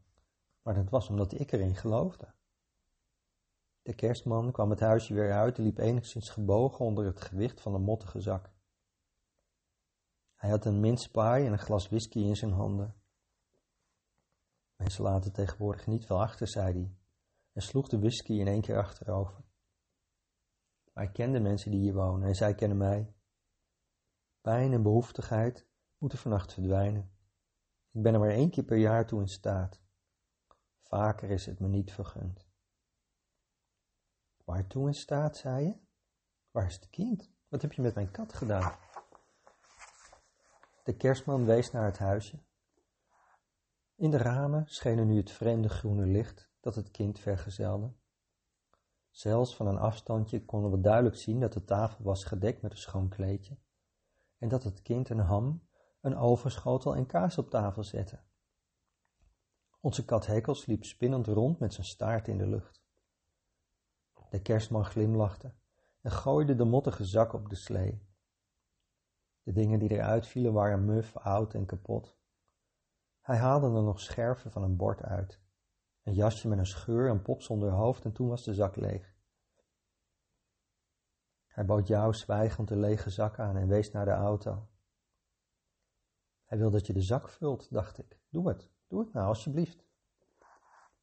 maar 0.63 0.75
dat 0.75 0.91
was 0.91 1.09
omdat 1.09 1.33
ik 1.33 1.53
erin 1.53 1.77
geloofde. 1.77 2.33
De 3.83 3.95
kerstman 3.95 4.53
kwam 4.53 4.71
het 4.71 4.81
huisje 4.81 5.15
weer 5.15 5.33
uit 5.33 5.59
en 5.59 5.65
liep 5.65 5.79
enigszins 5.79 6.31
gebogen 6.31 6.85
onder 6.85 7.05
het 7.05 7.21
gewicht 7.21 7.61
van 7.61 7.75
een 7.75 7.83
mottige 7.83 8.21
zak. 8.21 8.51
Hij 10.35 10.51
had 10.51 10.65
een 10.65 10.81
mincepaai 10.81 11.47
en 11.47 11.53
een 11.53 11.59
glas 11.59 11.89
whisky 11.89 12.19
in 12.19 12.37
zijn 12.37 12.53
handen. 12.53 12.95
Mensen 14.77 15.05
laten 15.05 15.33
tegenwoordig 15.33 15.87
niet 15.87 16.07
veel 16.07 16.21
achter, 16.21 16.49
zei 16.49 16.73
hij, 16.73 16.97
en 17.53 17.63
sloeg 17.63 17.89
de 17.89 17.99
whisky 17.99 18.33
in 18.33 18.47
één 18.47 18.61
keer 18.61 18.79
achterover. 18.79 19.45
Maar 20.93 21.05
ik 21.05 21.13
ken 21.13 21.33
de 21.33 21.41
mensen 21.41 21.71
die 21.71 21.81
hier 21.81 21.95
wonen 21.95 22.29
en 22.29 22.35
zij 22.35 22.55
kennen 22.55 22.79
mij. 22.79 23.15
Pijn 24.41 24.73
en 24.73 24.83
behoeftigheid 24.83 25.67
moeten 25.99 26.19
vannacht 26.19 26.53
verdwijnen. 26.53 27.11
Ik 27.91 28.03
ben 28.03 28.15
er 28.15 28.21
maar 28.21 28.31
één 28.31 28.51
keer 28.51 28.65
per 28.65 28.77
jaar 28.77 29.07
toe 29.07 29.21
in 29.21 29.29
staat. 29.29 29.81
Vaker 30.81 31.31
is 31.31 31.47
het 31.47 31.61
me 31.61 31.69
niet 31.69 31.93
vergund. 31.93 32.47
Waartoe 34.45 34.87
in 34.87 34.95
staat, 34.95 35.37
zei 35.37 35.67
je? 35.67 35.77
Waar 36.51 36.67
is 36.67 36.75
het 36.75 36.91
kind? 36.91 37.31
Wat 37.49 37.63
heb 37.63 37.73
je 37.73 37.83
met 37.83 37.95
mijn 37.95 38.11
kat 38.11 38.33
gedaan? 38.33 38.79
De 40.85 40.97
kerstman 40.97 41.45
wees 41.45 41.71
naar 41.71 41.85
het 41.85 41.99
huisje. 41.99 42.43
In 43.95 44.11
de 44.11 44.17
ramen 44.17 44.67
scheen 44.67 45.07
nu 45.07 45.17
het 45.17 45.31
vreemde 45.31 45.69
groene 45.69 46.07
licht 46.07 46.52
dat 46.63 46.75
het 46.75 46.91
kind 46.91 47.19
vergezelde. 47.19 47.93
Zelfs 49.11 49.57
van 49.57 49.67
een 49.67 49.79
afstandje 49.79 50.45
konden 50.45 50.71
we 50.71 50.81
duidelijk 50.81 51.17
zien 51.17 51.41
dat 51.41 51.53
de 51.53 51.65
tafel 51.65 52.05
was 52.05 52.25
gedekt 52.25 52.63
met 52.63 52.73
een 52.73 52.79
schoon 52.79 53.09
kleedje 53.09 53.59
en 54.39 54.49
dat 54.49 54.63
het 54.63 54.83
kind 54.83 55.09
een 55.09 55.19
ham, 55.19 55.69
een 56.01 56.17
overschotel 56.17 56.97
en 56.97 57.07
kaas 57.07 57.39
op 57.39 57.51
tafel 57.51 57.85
zette. 57.85 58.21
Onze 59.81 60.05
kat 60.05 60.27
Hekels 60.27 60.67
liep 60.67 60.85
spinnend 60.85 61.27
rond 61.27 61.59
met 61.59 61.75
zijn 61.75 61.87
staart 61.87 62.29
in 62.29 62.39
de 62.39 62.47
lucht. 62.47 62.83
De 64.31 64.43
kerstman 64.43 64.85
glimlachte 64.85 65.55
en 66.01 66.11
gooide 66.11 66.55
de 66.55 66.65
mottige 66.65 67.05
zak 67.05 67.33
op 67.33 67.49
de 67.49 67.55
slee. 67.55 68.07
De 69.43 69.53
dingen 69.53 69.79
die 69.79 69.91
eruit 69.91 70.27
vielen 70.27 70.53
waren 70.53 70.85
muf, 70.85 71.17
oud 71.17 71.55
en 71.55 71.67
kapot. 71.67 72.17
Hij 73.21 73.37
haalde 73.37 73.67
er 73.67 73.83
nog 73.83 74.01
scherven 74.01 74.51
van 74.51 74.63
een 74.63 74.77
bord 74.77 75.03
uit. 75.03 75.42
Een 76.03 76.15
jasje 76.15 76.49
met 76.49 76.59
een 76.59 76.67
scheur, 76.67 77.11
een 77.11 77.23
pop 77.23 77.43
zonder 77.43 77.71
hoofd 77.71 78.05
en 78.05 78.13
toen 78.13 78.29
was 78.29 78.45
de 78.45 78.55
zak 78.55 78.77
leeg. 78.77 79.15
Hij 81.47 81.65
bood 81.65 81.87
jou 81.87 82.15
zwijgend 82.15 82.69
de 82.69 82.77
lege 82.77 83.11
zak 83.11 83.39
aan 83.39 83.57
en 83.57 83.69
wees 83.69 83.91
naar 83.91 84.05
de 84.05 84.11
auto. 84.11 84.69
Hij 86.45 86.59
wil 86.59 86.71
dat 86.71 86.87
je 86.87 86.93
de 86.93 87.03
zak 87.03 87.29
vult, 87.29 87.73
dacht 87.73 87.99
ik. 87.99 88.21
Doe 88.29 88.49
het, 88.49 88.71
doe 88.87 89.01
het 89.01 89.13
nou, 89.13 89.27
alsjeblieft. 89.27 89.85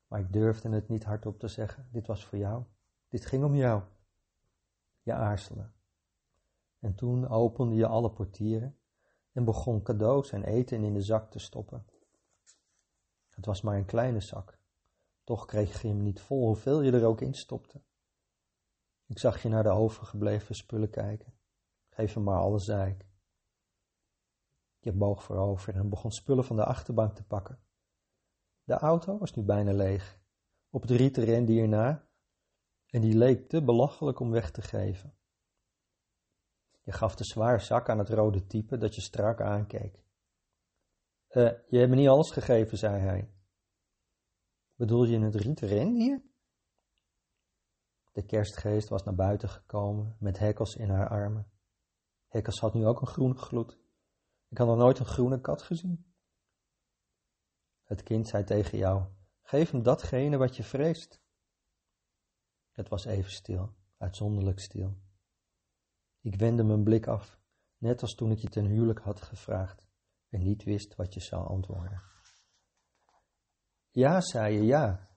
Maar 0.08 0.20
ik 0.20 0.34
durfde 0.34 0.70
het 0.70 0.88
niet 0.88 1.04
hardop 1.04 1.40
te 1.40 1.48
zeggen. 1.48 1.88
Dit 1.92 2.08
was 2.08 2.26
voor 2.26 2.38
jou. 2.38 2.64
Dit 3.08 3.26
ging 3.26 3.44
om 3.44 3.56
jou. 3.56 3.84
Je 5.02 5.14
aarzelde. 5.14 5.72
En 6.80 6.96
toen 6.96 7.28
opende 7.28 7.76
je 7.76 7.88
alle 7.88 8.12
portieren 8.12 8.78
en 9.32 9.44
begon 9.44 9.82
cadeaus 9.82 10.32
en 10.32 10.44
eten 10.44 10.84
in 10.84 10.94
de 10.94 11.02
zak 11.02 11.32
te 11.32 11.40
stoppen. 11.40 11.86
Het 13.30 13.46
was 13.46 13.62
maar 13.62 13.78
een 13.78 13.86
kleine 13.86 14.20
zak. 14.20 14.59
Toch 15.30 15.46
kreeg 15.46 15.82
je 15.82 15.88
hem 15.88 16.04
niet 16.04 16.22
vol, 16.22 16.46
hoeveel 16.46 16.82
je 16.82 16.92
er 16.92 17.06
ook 17.06 17.22
in 17.22 17.34
stopte. 17.34 17.82
Ik 19.06 19.20
zag 19.20 19.42
je 19.42 19.50
naar 19.50 19.64
de 19.64 19.70
overgebleven 19.70 20.56
spullen 20.56 20.90
kijken. 20.90 21.34
Geef 21.90 22.14
hem 22.14 22.24
maar 22.24 22.40
alles, 22.40 22.66
zei 22.66 22.92
ik. 22.92 23.06
Je 24.80 24.92
boog 24.92 25.24
voorover 25.24 25.76
en 25.76 25.90
begon 25.90 26.12
spullen 26.12 26.44
van 26.44 26.56
de 26.56 26.66
achterbank 26.66 27.16
te 27.16 27.24
pakken. 27.24 27.60
De 28.64 28.74
auto 28.74 29.18
was 29.18 29.34
nu 29.34 29.44
bijna 29.44 29.72
leeg. 29.72 30.20
Op 30.70 30.82
het 30.82 30.92
rieten 30.92 31.24
rende 31.24 31.52
hierna 31.52 32.10
en 32.86 33.02
die 33.02 33.18
leek 33.18 33.50
te 33.50 33.64
belachelijk 33.64 34.20
om 34.20 34.32
weg 34.32 34.52
te 34.52 34.62
geven. 34.62 35.18
Je 36.82 36.92
gaf 36.92 37.16
de 37.16 37.26
zware 37.26 37.60
zak 37.60 37.90
aan 37.90 38.00
het 38.00 38.10
rode 38.10 38.46
type 38.46 38.78
dat 38.78 38.96
je 38.96 39.02
strak 39.02 39.42
aankeek. 39.42 40.04
Uh, 41.30 41.52
je 41.68 41.78
hebt 41.78 41.90
me 41.90 41.96
niet 41.96 42.08
alles 42.08 42.32
gegeven, 42.32 42.78
zei 42.78 43.00
hij. 43.00 43.39
Bedoel 44.80 45.06
je 45.06 45.20
het 45.20 45.36
rieten 45.36 45.68
rendier? 45.68 46.22
De 48.12 48.26
kerstgeest 48.26 48.90
was 48.90 49.04
naar 49.04 49.16
buiten 49.16 49.50
gekomen 49.50 50.16
met 50.20 50.40
Hekkels 50.40 50.76
in 50.76 50.90
haar 50.90 51.10
armen. 51.10 51.52
Hekkels 52.28 52.60
had 52.60 52.74
nu 52.74 52.86
ook 52.86 53.02
een 53.02 53.08
groene 53.08 53.36
gloed. 53.36 53.78
Ik 54.48 54.58
had 54.58 54.68
nog 54.68 54.78
nooit 54.78 55.00
een 55.00 55.06
groene 55.06 55.42
kat 55.42 55.62
gezien. 55.62 56.14
Het 57.84 58.04
kind 58.04 58.28
zei 58.28 58.44
tegen 58.44 58.78
jou: 58.78 59.06
Geef 59.42 59.72
hem 59.72 59.84
datgene 59.84 60.38
wat 60.38 60.56
je 60.56 60.64
vreest. 60.64 61.22
Het 62.72 62.90
was 62.90 63.06
even 63.06 63.32
stil, 63.32 63.76
uitzonderlijk 63.98 64.60
stil. 64.60 64.98
Ik 66.22 66.36
wendde 66.36 66.64
mijn 66.64 66.84
blik 66.84 67.08
af, 67.08 67.40
net 67.78 68.02
als 68.02 68.16
toen 68.16 68.32
ik 68.32 68.38
je 68.38 68.50
ten 68.50 68.66
huwelijk 68.66 69.00
had 69.00 69.22
gevraagd 69.22 69.88
en 70.30 70.44
niet 70.44 70.64
wist 70.64 70.96
wat 70.96 71.14
je 71.14 71.20
zou 71.20 71.48
antwoorden. 71.48 72.02
Ja, 73.92 74.22
zei 74.22 74.56
je, 74.56 74.64
ja. 74.64 75.10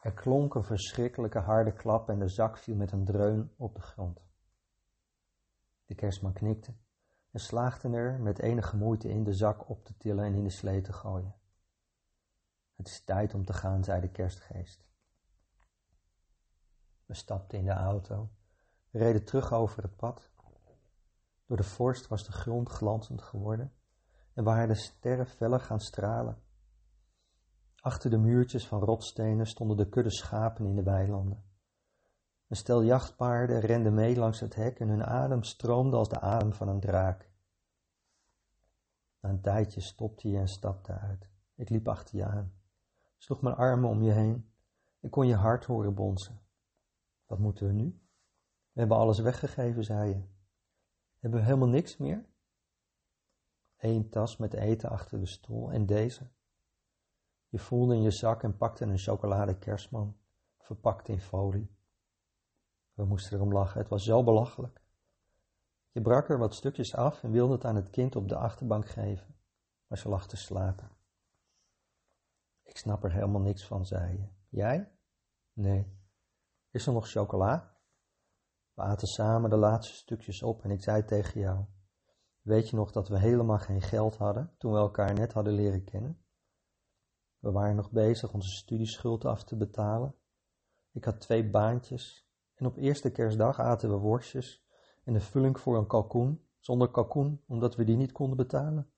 Er 0.00 0.12
klonk 0.12 0.54
een 0.54 0.64
verschrikkelijke 0.64 1.38
harde 1.38 1.72
klap 1.72 2.08
en 2.08 2.18
de 2.18 2.28
zak 2.28 2.58
viel 2.58 2.76
met 2.76 2.92
een 2.92 3.04
dreun 3.04 3.52
op 3.56 3.74
de 3.74 3.80
grond. 3.80 4.20
De 5.86 5.94
kerstman 5.94 6.32
knikte 6.32 6.74
en 7.30 7.40
slaagde 7.40 7.88
er 7.88 8.20
met 8.20 8.38
enige 8.38 8.76
moeite 8.76 9.08
in 9.08 9.24
de 9.24 9.34
zak 9.34 9.68
op 9.68 9.84
te 9.84 9.96
tillen 9.96 10.24
en 10.24 10.34
in 10.34 10.42
de 10.42 10.50
slee 10.50 10.80
te 10.80 10.92
gooien. 10.92 11.34
Het 12.76 12.88
is 12.88 13.04
tijd 13.04 13.34
om 13.34 13.44
te 13.44 13.52
gaan, 13.52 13.84
zei 13.84 14.00
de 14.00 14.10
kerstgeest. 14.10 14.86
We 17.06 17.14
stapten 17.14 17.58
in 17.58 17.64
de 17.64 17.72
auto, 17.72 18.30
reden 18.90 19.24
terug 19.24 19.52
over 19.52 19.82
het 19.82 19.96
pad. 19.96 20.30
Door 21.46 21.56
de 21.56 21.62
vorst 21.62 22.08
was 22.08 22.24
de 22.24 22.32
grond 22.32 22.68
glanzend 22.68 23.22
geworden 23.22 23.72
en 24.34 24.44
waren 24.44 24.68
de 24.68 24.74
sterren 24.74 25.26
feller 25.26 25.60
gaan 25.60 25.80
stralen. 25.80 26.42
Achter 27.84 28.10
de 28.10 28.18
muurtjes 28.18 28.66
van 28.66 28.80
rotstenen 28.80 29.46
stonden 29.46 29.76
de 29.76 29.88
kudde 29.88 30.10
schapen 30.10 30.66
in 30.66 30.74
de 30.74 30.82
weilanden. 30.82 31.44
Een 32.48 32.56
stel 32.56 32.82
jachtpaarden 32.82 33.60
rende 33.60 33.90
mee 33.90 34.16
langs 34.16 34.40
het 34.40 34.54
hek 34.54 34.80
en 34.80 34.88
hun 34.88 35.04
adem 35.04 35.42
stroomde 35.42 35.96
als 35.96 36.08
de 36.08 36.20
adem 36.20 36.52
van 36.52 36.68
een 36.68 36.80
draak. 36.80 37.30
Na 39.20 39.28
een 39.28 39.40
tijdje 39.40 39.80
stopte 39.80 40.28
je 40.28 40.38
en 40.38 40.48
stapte 40.48 40.92
uit. 40.92 41.28
Ik 41.54 41.68
liep 41.68 41.88
achter 41.88 42.16
je 42.16 42.24
aan, 42.24 42.52
sloeg 43.16 43.40
mijn 43.40 43.56
armen 43.56 43.90
om 43.90 44.02
je 44.02 44.12
heen. 44.12 44.52
Ik 45.00 45.10
kon 45.10 45.26
je 45.26 45.34
hart 45.34 45.64
horen 45.64 45.94
bonzen. 45.94 46.40
Wat 47.26 47.38
moeten 47.38 47.66
we 47.66 47.72
nu? 47.72 48.00
We 48.72 48.80
hebben 48.80 48.96
alles 48.96 49.18
weggegeven, 49.18 49.84
zei 49.84 50.08
je. 50.08 50.22
Hebben 51.18 51.40
we 51.40 51.46
helemaal 51.46 51.68
niks 51.68 51.96
meer? 51.96 52.24
Eén 53.76 54.08
tas 54.08 54.36
met 54.36 54.54
eten 54.54 54.90
achter 54.90 55.18
de 55.18 55.26
stoel 55.26 55.72
en 55.72 55.86
deze. 55.86 56.30
Je 57.52 57.58
voelde 57.58 57.94
in 57.94 58.02
je 58.02 58.10
zak 58.10 58.42
en 58.42 58.56
pakte 58.56 58.84
een 58.84 58.98
chocolade 58.98 59.58
kerstman, 59.58 60.16
verpakt 60.58 61.08
in 61.08 61.20
folie. 61.20 61.76
We 62.94 63.04
moesten 63.04 63.36
erom 63.36 63.52
lachen, 63.52 63.80
het 63.80 63.88
was 63.88 64.04
zo 64.04 64.24
belachelijk. 64.24 64.82
Je 65.90 66.00
brak 66.00 66.28
er 66.28 66.38
wat 66.38 66.54
stukjes 66.54 66.94
af 66.94 67.22
en 67.22 67.30
wilde 67.30 67.52
het 67.52 67.64
aan 67.64 67.76
het 67.76 67.90
kind 67.90 68.16
op 68.16 68.28
de 68.28 68.36
achterbank 68.36 68.86
geven, 68.86 69.34
maar 69.86 69.98
ze 69.98 70.08
lag 70.08 70.26
te 70.26 70.36
slapen. 70.36 70.90
Ik 72.62 72.76
snap 72.76 73.04
er 73.04 73.12
helemaal 73.12 73.40
niks 73.40 73.66
van, 73.66 73.86
zei 73.86 74.18
je. 74.18 74.28
Jij? 74.48 74.92
Nee. 75.52 75.98
Is 76.70 76.86
er 76.86 76.92
nog 76.92 77.08
chocola? 77.08 77.76
We 78.74 78.82
aten 78.82 79.08
samen 79.08 79.50
de 79.50 79.56
laatste 79.56 79.94
stukjes 79.94 80.42
op 80.42 80.64
en 80.64 80.70
ik 80.70 80.82
zei 80.82 81.04
tegen 81.04 81.40
jou: 81.40 81.64
Weet 82.40 82.68
je 82.68 82.76
nog 82.76 82.92
dat 82.92 83.08
we 83.08 83.18
helemaal 83.18 83.58
geen 83.58 83.82
geld 83.82 84.16
hadden 84.16 84.54
toen 84.58 84.72
we 84.72 84.78
elkaar 84.78 85.14
net 85.14 85.32
hadden 85.32 85.52
leren 85.52 85.84
kennen? 85.84 86.21
We 87.42 87.50
waren 87.50 87.76
nog 87.76 87.90
bezig 87.90 88.32
onze 88.32 88.50
studieschuld 88.50 89.24
af 89.24 89.44
te 89.44 89.56
betalen. 89.56 90.14
Ik 90.92 91.04
had 91.04 91.20
twee 91.20 91.50
baantjes 91.50 92.28
en 92.54 92.66
op 92.66 92.76
eerste 92.76 93.10
kerstdag 93.10 93.58
aten 93.58 93.90
we 93.90 93.96
worstjes 93.96 94.66
en 95.04 95.12
de 95.12 95.20
vulling 95.20 95.60
voor 95.60 95.76
een 95.76 95.86
kalkoen, 95.86 96.46
zonder 96.58 96.90
kalkoen, 96.90 97.42
omdat 97.46 97.76
we 97.76 97.84
die 97.84 97.96
niet 97.96 98.12
konden 98.12 98.36
betalen. 98.36 98.90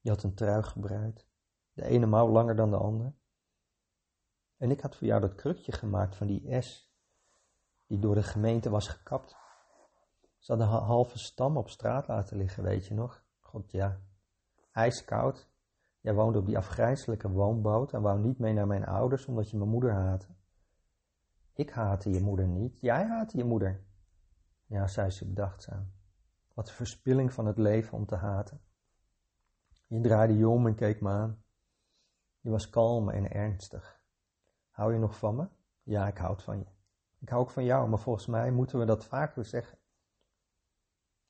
Je 0.00 0.10
had 0.10 0.22
een 0.22 0.34
trui 0.34 0.62
gebreid, 0.62 1.26
de 1.72 1.84
ene 1.84 2.06
mouw 2.06 2.28
langer 2.28 2.56
dan 2.56 2.70
de 2.70 2.76
andere. 2.76 3.12
En 4.56 4.70
ik 4.70 4.80
had 4.80 4.96
voor 4.96 5.06
jou 5.06 5.20
dat 5.20 5.34
krukje 5.34 5.72
gemaakt 5.72 6.16
van 6.16 6.26
die 6.26 6.62
S, 6.62 6.92
die 7.86 7.98
door 7.98 8.14
de 8.14 8.22
gemeente 8.22 8.70
was 8.70 8.88
gekapt. 8.88 9.36
Ze 10.38 10.52
hadden 10.52 10.66
een 10.66 10.82
halve 10.82 11.18
stam 11.18 11.56
op 11.56 11.68
straat 11.68 12.08
laten 12.08 12.36
liggen, 12.36 12.62
weet 12.62 12.86
je 12.86 12.94
nog? 12.94 13.24
God 13.40 13.70
ja, 13.70 14.00
ijskoud. 14.72 15.54
Jij 16.06 16.14
woonde 16.14 16.38
op 16.38 16.46
die 16.46 16.56
afgrijzelijke 16.56 17.30
woonboot 17.30 17.92
en 17.92 18.02
wou 18.02 18.20
niet 18.20 18.38
mee 18.38 18.52
naar 18.52 18.66
mijn 18.66 18.86
ouders 18.86 19.26
omdat 19.26 19.50
je 19.50 19.56
mijn 19.56 19.70
moeder 19.70 19.92
haatte. 19.92 20.26
Ik 21.52 21.70
haatte 21.70 22.10
je 22.10 22.20
moeder 22.20 22.46
niet, 22.46 22.80
jij 22.80 23.06
haatte 23.06 23.36
je 23.36 23.44
moeder. 23.44 23.84
Ja, 24.66 24.86
zei 24.86 25.10
ze 25.10 25.28
bedachtzaam. 25.28 25.92
Wat 26.54 26.68
een 26.68 26.74
verspilling 26.74 27.32
van 27.32 27.46
het 27.46 27.58
leven 27.58 27.98
om 27.98 28.06
te 28.06 28.14
haten. 28.14 28.60
Je 29.86 30.00
draaide 30.00 30.36
je 30.36 30.48
om 30.48 30.66
en 30.66 30.74
keek 30.74 31.00
me 31.00 31.10
aan. 31.10 31.44
Je 32.40 32.50
was 32.50 32.70
kalm 32.70 33.10
en 33.10 33.30
ernstig. 33.30 34.00
Hou 34.70 34.92
je 34.92 34.98
nog 34.98 35.18
van 35.18 35.36
me? 35.36 35.48
Ja, 35.82 36.06
ik 36.06 36.18
houd 36.18 36.42
van 36.42 36.58
je. 36.58 36.66
Ik 37.18 37.28
hou 37.28 37.42
ook 37.42 37.50
van 37.50 37.64
jou, 37.64 37.88
maar 37.88 37.98
volgens 37.98 38.26
mij 38.26 38.50
moeten 38.50 38.78
we 38.78 38.84
dat 38.84 39.04
vaker 39.04 39.44
zeggen. 39.44 39.78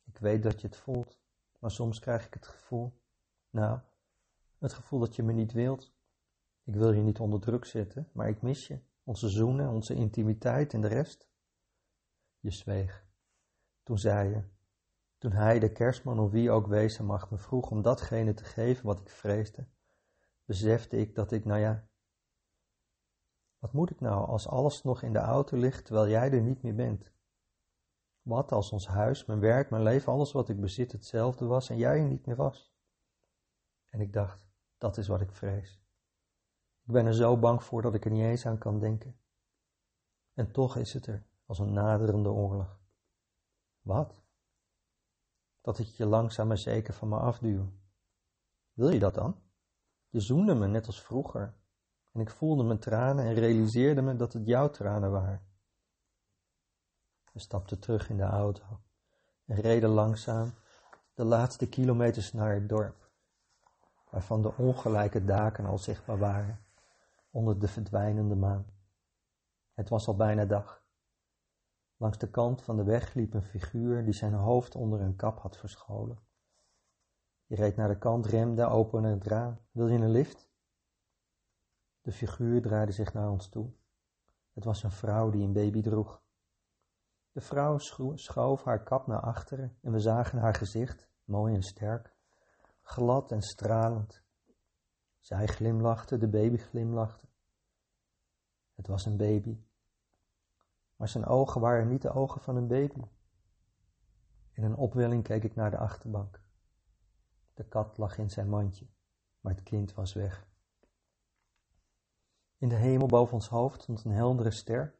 Ik 0.05 0.19
weet 0.19 0.43
dat 0.43 0.61
je 0.61 0.67
het 0.67 0.77
voelt, 0.77 1.21
maar 1.59 1.71
soms 1.71 1.99
krijg 1.99 2.27
ik 2.27 2.35
het 2.35 2.47
gevoel, 2.47 3.01
nou, 3.51 3.81
het 4.59 4.73
gevoel 4.73 5.01
dat 5.01 5.17
je 5.17 5.23
me 5.23 5.33
niet 5.33 5.53
wilt. 5.53 5.95
Ik 6.65 6.75
wil 6.75 6.93
je 6.93 7.01
niet 7.01 7.19
onder 7.19 7.41
druk 7.41 7.65
zetten, 7.65 8.09
maar 8.13 8.29
ik 8.29 8.43
mis 8.43 8.67
je. 8.67 8.81
Onze 9.05 9.29
zoenen, 9.29 9.71
onze 9.71 9.95
intimiteit 9.95 10.75
en 10.75 10.81
de 10.81 10.89
rest. 10.89 11.29
Je 12.41 12.51
zweeg. 12.51 13.07
Toen 13.83 13.99
zei 13.99 14.29
je, 14.29 14.43
toen 15.19 15.33
hij, 15.33 15.59
de 15.59 15.73
kerstman 15.73 16.19
of 16.19 16.31
wie 16.31 16.51
ook 16.51 16.67
wezen 16.67 17.05
mag, 17.05 17.31
me 17.31 17.37
vroeg 17.37 17.71
om 17.71 17.83
datgene 17.83 18.35
te 18.35 18.45
geven 18.45 18.87
wat 18.87 19.01
ik 19.01 19.11
vreesde, 19.11 19.67
besefte 20.45 20.97
ik 20.97 21.15
dat 21.15 21.33
ik, 21.33 21.45
nou 21.45 21.61
ja, 21.61 21.89
wat 23.59 23.73
moet 23.73 23.91
ik 23.91 24.01
nou 24.01 24.27
als 24.27 24.49
alles 24.49 24.83
nog 24.83 25.03
in 25.03 25.13
de 25.13 25.19
auto 25.19 25.57
ligt 25.57 25.85
terwijl 25.85 26.09
jij 26.09 26.31
er 26.31 26.43
niet 26.43 26.63
meer 26.63 26.75
bent? 26.75 27.13
Wat 28.23 28.53
als 28.53 28.73
ons 28.73 28.87
huis, 28.87 29.25
mijn 29.25 29.41
werk, 29.41 29.71
mijn 29.71 29.83
leven, 29.83 30.13
alles 30.13 30.33
wat 30.33 30.49
ik 30.49 30.61
bezit 30.61 30.93
hetzelfde 30.93 31.47
was 31.47 31.71
en 31.71 31.77
jij 31.77 31.99
er 31.99 32.09
niet 32.09 32.27
meer 32.27 32.37
was? 32.37 32.76
En 33.89 34.01
ik 34.01 34.13
dacht, 34.13 34.47
dat 34.79 34.97
is 34.97 35.09
wat 35.09 35.21
ik 35.21 35.33
vrees. 35.33 35.85
Ik 36.83 36.93
ben 36.93 37.07
er 37.07 37.15
zo 37.15 37.39
bang 37.39 37.63
voor 37.63 37.83
dat 37.83 37.95
ik 37.95 38.05
er 38.05 38.11
niet 38.11 38.25
eens 38.25 38.47
aan 38.47 38.59
kan 38.59 38.79
denken. 38.79 39.21
En 40.35 40.53
toch 40.53 40.77
is 40.77 40.93
het 40.93 41.07
er, 41.07 41.27
als 41.47 41.59
een 41.59 41.73
naderende 41.73 42.29
oorlog. 42.29 42.79
Wat? 43.81 44.23
Dat 45.61 45.79
ik 45.79 45.87
je 45.87 46.07
langzaam 46.07 46.49
maar 46.49 46.59
zeker 46.59 46.95
van 46.95 47.09
me 47.09 47.19
afduw. 47.19 47.73
Wil 48.73 48.89
je 48.89 48.99
dat 48.99 49.15
dan? 49.15 49.43
Je 50.09 50.21
zoende 50.21 50.55
me 50.55 50.67
net 50.67 50.87
als 50.87 51.03
vroeger. 51.03 51.55
En 52.13 52.21
ik 52.21 52.31
voelde 52.31 52.65
mijn 52.65 52.79
tranen 52.79 53.25
en 53.25 53.35
realiseerde 53.35 54.03
me 54.03 54.17
dat 54.17 54.33
het 54.33 54.47
jouw 54.47 54.71
tranen 54.71 55.11
waren. 55.11 55.47
We 57.33 57.39
stapten 57.39 57.81
terug 57.81 58.09
in 58.09 58.17
de 58.17 58.23
auto 58.23 58.81
en 59.45 59.61
reden 59.61 59.91
langzaam 59.91 60.55
de 61.15 61.25
laatste 61.25 61.69
kilometers 61.69 62.33
naar 62.33 62.55
het 62.55 62.69
dorp, 62.69 63.06
waarvan 64.17 64.43
de 64.43 64.57
ongelijke 64.57 65.25
daken 65.25 65.67
al 65.67 65.79
zichtbaar 65.79 66.19
waren 66.19 66.65
onder 67.31 67.59
de 67.59 67.69
verdwijnende 67.69 68.35
maan. 68.35 68.67
Het 69.75 69.89
was 69.89 70.07
al 70.07 70.17
bijna 70.17 70.45
dag. 70.45 70.85
Langs 71.97 72.19
de 72.19 72.31
kant 72.31 72.63
van 72.63 72.77
de 72.77 72.85
weg 72.85 73.15
liep 73.15 73.35
een 73.35 73.43
figuur 73.43 74.05
die 74.05 74.15
zijn 74.15 74.33
hoofd 74.33 74.75
onder 74.75 75.01
een 75.01 75.17
kap 75.17 75.39
had 75.39 75.57
verscholen. 75.57 76.19
Je 77.47 77.55
reed 77.55 77.77
naar 77.77 77.89
de 77.89 77.99
kant, 77.99 78.27
remde, 78.27 78.67
opende 78.67 79.09
het 79.09 79.25
raam. 79.25 79.59
Wil 79.71 79.89
je 79.89 79.99
een 79.99 80.11
lift? 80.11 80.51
De 82.01 82.13
figuur 82.13 82.63
draaide 82.63 82.93
zich 82.93 83.13
naar 83.13 83.31
ons 83.31 83.49
toe. 83.49 83.73
Het 84.53 84.65
was 84.65 84.83
een 84.83 84.93
vrouw 84.93 85.31
die 85.31 85.45
een 85.45 85.53
baby 85.53 85.83
droeg. 85.83 86.23
De 87.33 87.41
vrouw 87.41 87.79
schoof 88.15 88.65
haar 88.65 88.83
kap 88.83 89.07
naar 89.07 89.21
achteren 89.21 89.79
en 89.83 89.93
we 89.93 90.01
zagen 90.01 90.39
haar 90.39 90.55
gezicht, 90.55 91.09
mooi 91.25 91.55
en 91.55 91.63
sterk, 91.63 92.16
glad 92.87 93.33
en 93.33 93.43
stralend. 93.43 94.23
Zij 95.19 95.47
glimlachte, 95.47 96.19
de 96.19 96.29
baby 96.29 96.57
glimlachte. 96.57 97.27
Het 98.75 98.87
was 98.87 99.07
een 99.07 99.17
baby. 99.17 99.61
Maar 100.97 101.09
zijn 101.09 101.27
ogen 101.27 101.61
waren 101.61 101.89
niet 101.89 102.03
de 102.03 102.11
ogen 102.11 102.41
van 102.41 102.57
een 102.57 102.67
baby. 102.67 103.03
In 104.53 104.63
een 104.63 104.77
opwelling 104.77 105.23
keek 105.23 105.45
ik 105.45 105.55
naar 105.55 105.71
de 105.71 105.79
achterbank. 105.79 106.41
De 107.55 107.65
kat 107.65 107.99
lag 107.99 108.19
in 108.19 108.31
zijn 108.31 108.49
mandje, 108.49 108.87
maar 109.41 109.53
het 109.53 109.63
kind 109.63 109.95
was 109.95 110.13
weg. 110.13 110.47
In 112.59 112.69
de 112.69 112.75
hemel 112.75 113.07
boven 113.07 113.35
ons 113.35 113.49
hoofd 113.49 113.83
stond 113.83 114.05
een 114.05 114.11
heldere 114.11 114.51
ster 114.51 114.99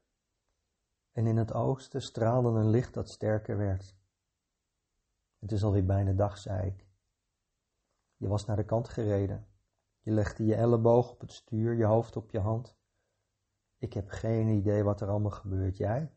en 1.13 1.27
in 1.27 1.37
het 1.37 1.53
oosten 1.53 2.03
straalde 2.03 2.49
een 2.49 2.71
licht 2.71 2.95
dat 2.95 3.09
sterker 3.09 3.57
werd. 3.57 3.97
Het 5.39 5.53
is 5.53 5.65
alweer 5.65 5.85
bijna 5.85 6.13
dag, 6.13 6.39
zei 6.39 6.67
ik. 6.67 6.86
Je 8.17 8.29
was 8.29 8.47
naar 8.47 8.57
de 8.57 8.65
kant 8.65 8.89
gereden. 8.89 9.47
Je 10.01 10.11
legde 10.11 10.45
je 10.45 10.55
elleboog 10.55 11.11
op 11.11 11.21
het 11.21 11.33
stuur, 11.33 11.75
je 11.75 11.85
hoofd 11.85 12.17
op 12.17 12.31
je 12.31 12.41
hand. 12.41 12.77
Ik 13.79 13.93
heb 13.93 14.09
geen 14.09 14.49
idee 14.49 14.83
wat 14.83 15.01
er 15.01 15.09
allemaal 15.09 15.31
gebeurt. 15.31 15.77
Jij? 15.77 16.17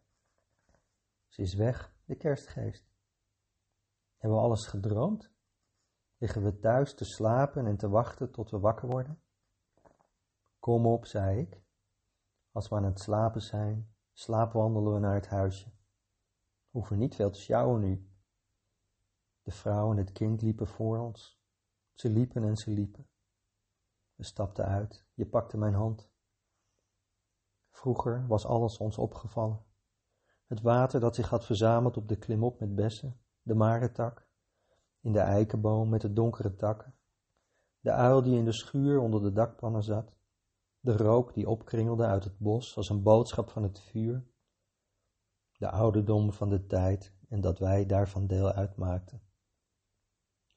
Ze 1.27 1.41
is 1.41 1.53
weg, 1.53 1.95
de 2.05 2.15
kerstgeest. 2.15 2.91
Hebben 4.17 4.39
we 4.39 4.45
alles 4.45 4.65
gedroomd? 4.65 5.31
Liggen 6.17 6.43
we 6.43 6.59
thuis 6.59 6.93
te 6.93 7.05
slapen 7.05 7.65
en 7.65 7.77
te 7.77 7.89
wachten 7.89 8.31
tot 8.31 8.49
we 8.49 8.59
wakker 8.59 8.89
worden? 8.89 9.21
Kom 10.59 10.85
op, 10.85 11.05
zei 11.05 11.39
ik. 11.39 11.61
Als 12.51 12.69
we 12.69 12.75
aan 12.75 12.83
het 12.83 12.99
slapen 12.99 13.41
zijn, 13.41 13.95
slaapwandelen 14.13 14.93
we 14.93 14.99
naar 14.99 15.13
het 15.13 15.27
huisje. 15.27 15.71
Hoeven 16.69 16.97
niet 16.97 17.15
veel 17.15 17.29
te 17.29 17.39
sjouwen 17.39 17.81
nu. 17.81 18.09
De 19.41 19.51
vrouw 19.51 19.91
en 19.91 19.97
het 19.97 20.11
kind 20.11 20.41
liepen 20.41 20.67
voor 20.67 20.99
ons. 20.99 21.38
Ze 21.99 22.09
liepen 22.09 22.43
en 22.43 22.55
ze 22.55 22.71
liepen. 22.71 23.07
We 24.15 24.23
stapten 24.23 24.65
uit. 24.65 25.05
Je 25.13 25.25
pakte 25.25 25.57
mijn 25.57 25.73
hand. 25.73 26.09
Vroeger 27.69 28.27
was 28.27 28.45
alles 28.45 28.77
ons 28.77 28.97
opgevallen. 28.97 29.65
Het 30.45 30.61
water 30.61 30.99
dat 30.99 31.15
zich 31.15 31.29
had 31.29 31.45
verzameld 31.45 31.97
op 31.97 32.07
de 32.07 32.17
klimop 32.17 32.59
met 32.59 32.75
bessen, 32.75 33.19
de 33.41 33.55
marentak, 33.55 34.27
in 34.99 35.11
de 35.11 35.19
eikenboom 35.19 35.89
met 35.89 36.01
de 36.01 36.13
donkere 36.13 36.55
takken, 36.55 36.95
de 37.79 37.91
uil 37.91 38.21
die 38.21 38.37
in 38.37 38.45
de 38.45 38.53
schuur 38.53 38.99
onder 38.99 39.21
de 39.21 39.31
dakpannen 39.31 39.83
zat, 39.83 40.15
de 40.79 40.97
rook 40.97 41.33
die 41.33 41.49
opkringelde 41.49 42.05
uit 42.05 42.23
het 42.23 42.37
bos 42.37 42.75
als 42.77 42.89
een 42.89 43.03
boodschap 43.03 43.49
van 43.49 43.63
het 43.63 43.79
vuur, 43.79 44.25
de 45.57 45.69
ouderdom 45.69 46.33
van 46.33 46.49
de 46.49 46.65
tijd 46.65 47.13
en 47.29 47.41
dat 47.41 47.59
wij 47.59 47.85
daarvan 47.85 48.27
deel 48.27 48.51
uitmaakten. 48.51 49.28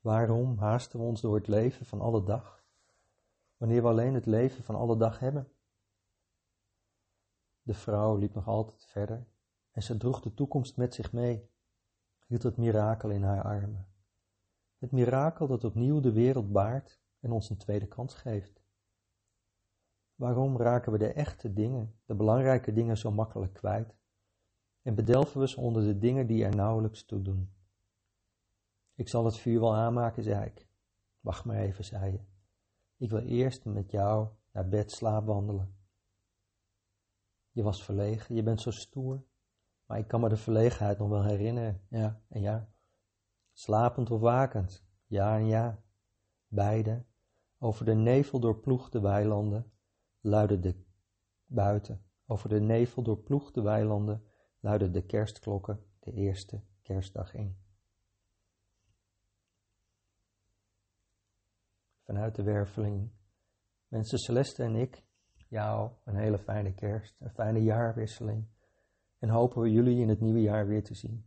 Waarom 0.03 0.59
haasten 0.59 0.99
we 0.99 1.05
ons 1.05 1.21
door 1.21 1.35
het 1.35 1.49
leven 1.49 1.87
van 1.87 2.01
alle 2.01 2.23
dag, 2.23 2.65
wanneer 3.57 3.83
we 3.83 3.89
alleen 3.89 4.15
het 4.15 4.27
leven 4.27 4.65
van 4.65 4.75
alle 4.75 4.97
dag 4.97 5.19
hebben? 5.19 5.53
De 7.63 7.75
vrouw 7.75 8.17
liep 8.17 8.35
nog 8.35 8.47
altijd 8.49 8.85
verder 8.85 9.27
en 9.71 9.83
ze 9.83 9.97
droeg 9.97 10.21
de 10.21 10.35
toekomst 10.35 10.77
met 10.77 10.95
zich 10.95 11.13
mee, 11.13 11.51
hield 12.27 12.43
het 12.43 12.57
mirakel 12.57 13.11
in 13.11 13.23
haar 13.23 13.43
armen. 13.43 13.87
Het 14.79 14.91
mirakel 14.91 15.47
dat 15.47 15.65
opnieuw 15.65 16.01
de 16.01 16.13
wereld 16.13 16.53
baart 16.53 17.01
en 17.21 17.33
ons 17.33 17.51
een 17.51 17.57
tweede 17.57 17.87
kans 17.87 18.15
geeft. 18.15 18.63
Waarom 20.15 20.57
raken 20.57 20.93
we 20.93 20.99
de 20.99 21.13
echte 21.13 21.53
dingen, 21.53 22.01
de 22.05 22.15
belangrijke 22.15 22.73
dingen 22.73 22.99
zo 22.99 23.11
makkelijk 23.11 23.53
kwijt 23.53 23.95
en 24.83 24.95
bedelven 24.95 25.41
we 25.41 25.49
ze 25.49 25.61
onder 25.61 25.83
de 25.83 25.99
dingen 25.99 26.27
die 26.27 26.45
er 26.45 26.57
nauwelijks 26.57 27.05
toe 27.05 27.23
doen? 27.23 27.62
Ik 28.95 29.09
zal 29.09 29.25
het 29.25 29.37
vuur 29.37 29.61
wel 29.61 29.77
aanmaken, 29.77 30.23
zei 30.23 30.45
ik. 30.45 30.69
Wacht 31.21 31.45
maar 31.45 31.57
even, 31.57 31.85
zei 31.85 32.13
je. 32.13 32.21
Ik 32.97 33.11
wil 33.11 33.21
eerst 33.21 33.65
met 33.65 33.91
jou 33.91 34.29
naar 34.53 34.69
bed 34.69 34.91
slaap 34.91 35.27
wandelen. 35.27 35.77
Je 37.51 37.63
was 37.63 37.85
verlegen, 37.85 38.35
je 38.35 38.43
bent 38.43 38.61
zo 38.61 38.71
stoer. 38.71 39.25
Maar 39.87 39.99
ik 39.99 40.09
kan 40.09 40.21
me 40.21 40.29
de 40.29 40.37
verlegenheid 40.37 40.99
nog 40.99 41.09
wel 41.09 41.25
herinneren. 41.25 41.81
Ja 41.89 42.23
en 42.29 42.41
ja. 42.41 42.73
Slapend 43.53 44.11
of 44.11 44.21
wakend. 44.21 44.85
Ja 45.07 45.37
en 45.37 45.47
ja. 45.47 45.83
Beide. 46.47 47.05
Over 47.59 47.85
de 47.85 47.95
nevel 47.95 48.41
doorploegde 48.41 49.01
weilanden 49.01 49.73
luidde 50.21 50.59
de 50.59 50.85
buiten. 51.47 52.05
Over 52.27 52.49
de 52.49 52.61
nevel 52.61 53.03
doorploegde 53.03 53.63
weilanden 53.63 54.25
luidden 54.61 54.93
de 54.93 55.07
kerstklokken 55.07 55.85
de 56.01 56.13
eerste 56.13 56.63
kerstdag 56.83 57.35
in. 57.35 57.62
Vanuit 62.13 62.35
de 62.35 62.43
werveling 62.43 63.11
wensen 63.89 64.19
Celeste 64.19 64.63
en 64.63 64.77
ik 64.77 65.03
jou 65.49 65.91
een 66.05 66.17
hele 66.17 66.39
fijne 66.39 66.75
kerst, 66.75 67.21
een 67.21 67.31
fijne 67.31 67.63
jaarwisseling. 67.63 68.47
En 69.19 69.29
hopen 69.29 69.63
we 69.63 69.71
jullie 69.71 70.01
in 70.01 70.09
het 70.09 70.21
nieuwe 70.21 70.41
jaar 70.41 70.67
weer 70.67 70.85
te 70.85 70.95
zien. 70.95 71.27